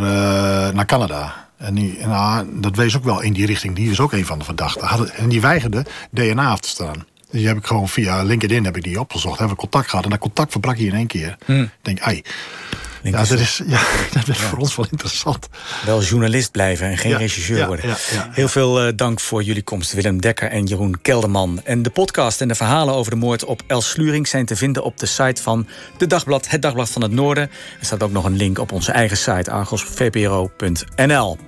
naar 0.74 0.86
Canada. 0.86 1.44
En 1.56 1.74
die, 1.74 2.06
nou, 2.06 2.46
dat 2.60 2.76
wees 2.76 2.96
ook 2.96 3.04
wel 3.04 3.20
in 3.20 3.32
die 3.32 3.46
richting. 3.46 3.76
Die 3.76 3.90
is 3.90 4.00
ook 4.00 4.12
een 4.12 4.26
van 4.26 4.38
de 4.38 4.44
verdachten. 4.44 5.14
En 5.14 5.28
die 5.28 5.40
weigerde 5.40 5.84
DNA 6.10 6.50
af 6.50 6.60
te 6.60 6.68
staan. 6.68 7.04
Dus 7.30 7.40
die 7.40 7.46
heb 7.46 7.56
ik 7.56 7.66
gewoon 7.66 7.88
via 7.88 8.22
LinkedIn 8.22 8.64
heb 8.64 8.76
ik 8.76 8.82
die 8.82 9.00
opgezocht. 9.00 9.38
Hebben 9.38 9.56
we 9.56 9.62
contact 9.62 9.88
gehad. 9.88 10.04
En 10.04 10.10
dat 10.10 10.18
contact 10.18 10.52
verbrak 10.52 10.76
hij 10.76 10.86
in 10.86 10.94
één 10.94 11.06
keer. 11.06 11.36
Hmm. 11.44 11.62
Ik 11.62 11.70
denk, 11.82 12.00
ai. 12.00 12.22
Ja, 13.02 13.24
dat 13.28 13.38
is, 13.38 13.62
ja, 13.66 13.80
dat 14.12 14.28
is 14.28 14.38
voor 14.38 14.58
ons 14.58 14.76
wel 14.76 14.86
interessant. 14.90 15.48
Wel 15.84 16.02
journalist 16.02 16.50
blijven 16.50 16.86
en 16.86 16.98
geen 16.98 17.10
ja, 17.10 17.18
regisseur 17.18 17.66
worden. 17.66 17.96
Heel 18.30 18.48
veel 18.48 18.86
uh, 18.86 18.92
dank 18.96 19.20
voor 19.20 19.42
jullie 19.42 19.62
komst, 19.62 19.92
Willem 19.92 20.20
Dekker 20.20 20.50
en 20.50 20.64
Jeroen 20.64 20.98
Kelderman. 21.02 21.60
En 21.64 21.82
de 21.82 21.90
podcast 21.90 22.40
en 22.40 22.48
de 22.48 22.54
verhalen 22.54 22.94
over 22.94 23.10
de 23.10 23.16
moord 23.16 23.44
op 23.44 23.62
Els 23.66 23.90
Sluring 23.90 24.28
zijn 24.28 24.46
te 24.46 24.56
vinden 24.56 24.82
op 24.82 24.98
de 24.98 25.06
site 25.06 25.42
van 25.42 25.66
de 25.98 26.06
Dagblad, 26.06 26.48
het 26.48 26.62
Dagblad 26.62 26.90
van 26.90 27.02
het 27.02 27.12
Noorden. 27.12 27.50
Er 27.80 27.86
staat 27.86 28.02
ook 28.02 28.12
nog 28.12 28.24
een 28.24 28.36
link 28.36 28.58
op 28.58 28.72
onze 28.72 28.92
eigen 28.92 29.16
site, 29.16 29.50
argosvpro.nl. 29.50 31.38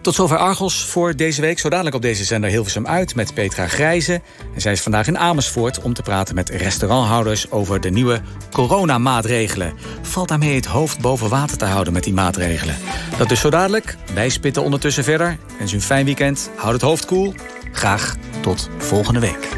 Tot 0.00 0.14
zover 0.14 0.36
Argos 0.36 0.84
voor 0.84 1.16
deze 1.16 1.40
week. 1.40 1.58
Zo 1.58 1.68
dadelijk 1.68 1.96
op 1.96 2.02
deze 2.02 2.24
zender 2.24 2.50
Hilversum 2.50 2.86
uit 2.86 3.14
met 3.14 3.34
Petra 3.34 3.66
Grijze. 3.66 4.20
En 4.54 4.60
zij 4.60 4.72
is 4.72 4.80
vandaag 4.80 5.06
in 5.06 5.18
Amersfoort 5.18 5.82
om 5.82 5.94
te 5.94 6.02
praten 6.02 6.34
met 6.34 6.48
restauranthouders 6.48 7.50
over 7.50 7.80
de 7.80 7.90
nieuwe 7.90 8.20
coronamaatregelen. 8.52 9.74
Valt 10.02 10.28
daarmee 10.28 10.54
het 10.54 10.66
hoofd 10.66 11.00
boven 11.00 11.28
water 11.28 11.56
te 11.56 11.64
houden 11.64 11.92
met 11.92 12.04
die 12.04 12.12
maatregelen? 12.12 12.76
Dat 13.18 13.28
dus 13.28 13.40
zo 13.40 13.50
dadelijk. 13.50 13.96
Wij 14.14 14.28
spitten 14.28 14.62
ondertussen 14.62 15.04
verder. 15.04 15.38
Wens 15.58 15.72
u 15.72 15.74
een 15.74 15.82
fijn 15.82 16.04
weekend. 16.04 16.50
Houd 16.56 16.72
het 16.72 16.82
hoofd 16.82 17.04
koel. 17.04 17.34
Graag 17.72 18.16
tot 18.40 18.68
volgende 18.78 19.20
week. 19.20 19.48